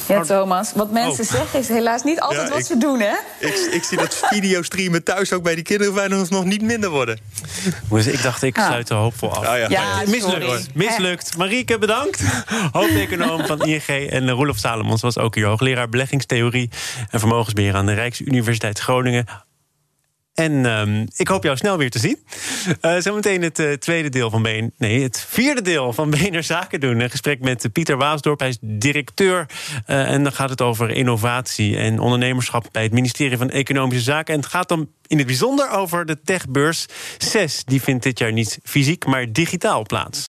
Ja, 0.10 0.24
Thomas. 0.24 0.72
Wat 0.76 0.92
mensen 0.92 1.24
oh. 1.24 1.32
zeggen 1.32 1.60
is 1.60 1.68
helaas 1.68 2.04
niet 2.04 2.20
altijd 2.20 2.42
ja, 2.42 2.50
wat 2.50 2.60
ik, 2.60 2.66
ze 2.66 2.78
doen, 2.78 3.00
hè? 3.00 3.14
Ik, 3.40 3.70
ik 3.72 3.84
zie 3.84 3.98
dat 3.98 4.22
videostreamen 4.22 5.04
thuis 5.04 5.34
ook 5.34 5.44
bij 5.44 5.56
die 5.56 5.64
kinderen 5.64 5.94
bijna 5.94 6.26
nog 6.30 6.46
niet 6.46 6.62
minder 6.62 6.90
worden. 6.90 7.20
Ik 7.90 8.22
dacht, 8.22 8.44
ik 8.44 8.56
sluit 8.56 8.90
er 8.90 8.96
hoopvol 8.96 9.30
af. 9.30 9.38
Oh, 9.38 9.44
ja. 9.44 9.66
ja 9.70 10.04
mislukt. 10.08 10.76
mislukt. 10.76 11.38
Marieke, 11.38 11.78
bedankt. 11.78 12.24
Hoofdeconoom 12.72 13.46
van 13.46 13.62
ING. 13.62 13.88
En 13.88 14.30
Roelof 14.30 14.58
Salomons 14.58 15.02
was 15.02 15.18
ook 15.18 15.36
hier 15.36 15.46
hoogleraar 15.46 15.90
beleggingstheorie 16.30 16.70
en 17.10 17.20
vermogensbeheer 17.20 17.76
aan 17.76 17.86
de 17.86 17.94
Rijksuniversiteit 17.94 18.80
Groningen. 18.80 19.26
En 20.34 20.66
ehm, 20.66 21.06
ik 21.16 21.28
hoop 21.28 21.44
jou 21.44 21.58
snel 21.58 21.78
weer 21.78 21.90
te 21.90 22.00
zien. 22.00 22.18
Uh, 22.82 22.98
zometeen 23.00 23.42
het 23.42 23.60
uh, 23.60 23.74
tweede 23.74 24.10
deel 24.10 24.30
van 24.30 24.42
BN... 24.42 24.72
Nee, 24.78 25.04
het 25.04 25.26
vierde 25.28 25.62
deel 25.62 25.94
van 25.94 26.10
BNR 26.20 26.44
Zaken 26.44 26.80
doen. 26.80 27.00
Een 27.00 27.10
gesprek 27.10 27.40
met 27.40 27.70
Pieter 27.74 27.98
Waasdorp. 27.98 28.40
Hij 28.40 28.50
is 28.50 28.58
directeur. 28.62 29.46
En 29.86 30.24
dan 30.24 30.32
gaat 30.32 30.50
het 30.50 30.62
over 30.62 30.90
innovatie 30.90 31.78
en 31.78 32.00
ondernemerschap... 32.00 32.68
bij 32.72 32.84
het 32.84 32.92
ministerie 32.92 33.38
van 33.38 33.50
Economische 33.50 34.04
Zaken. 34.04 34.34
En 34.34 34.40
het 34.40 34.50
gaat 34.50 34.70
dan 34.70 34.90
in 35.08 35.18
het 35.18 35.28
bijzonder 35.28 35.70
over 35.70 36.06
de 36.06 36.22
techbeurs 36.22 36.86
CES. 37.18 37.64
Die 37.66 37.82
vindt 37.82 38.04
dit 38.04 38.20
jaar 38.20 38.32
niet 38.32 38.60
fysiek, 38.64 39.06
maar 39.06 39.32
digitaal 39.32 39.84
plaats. 39.84 40.29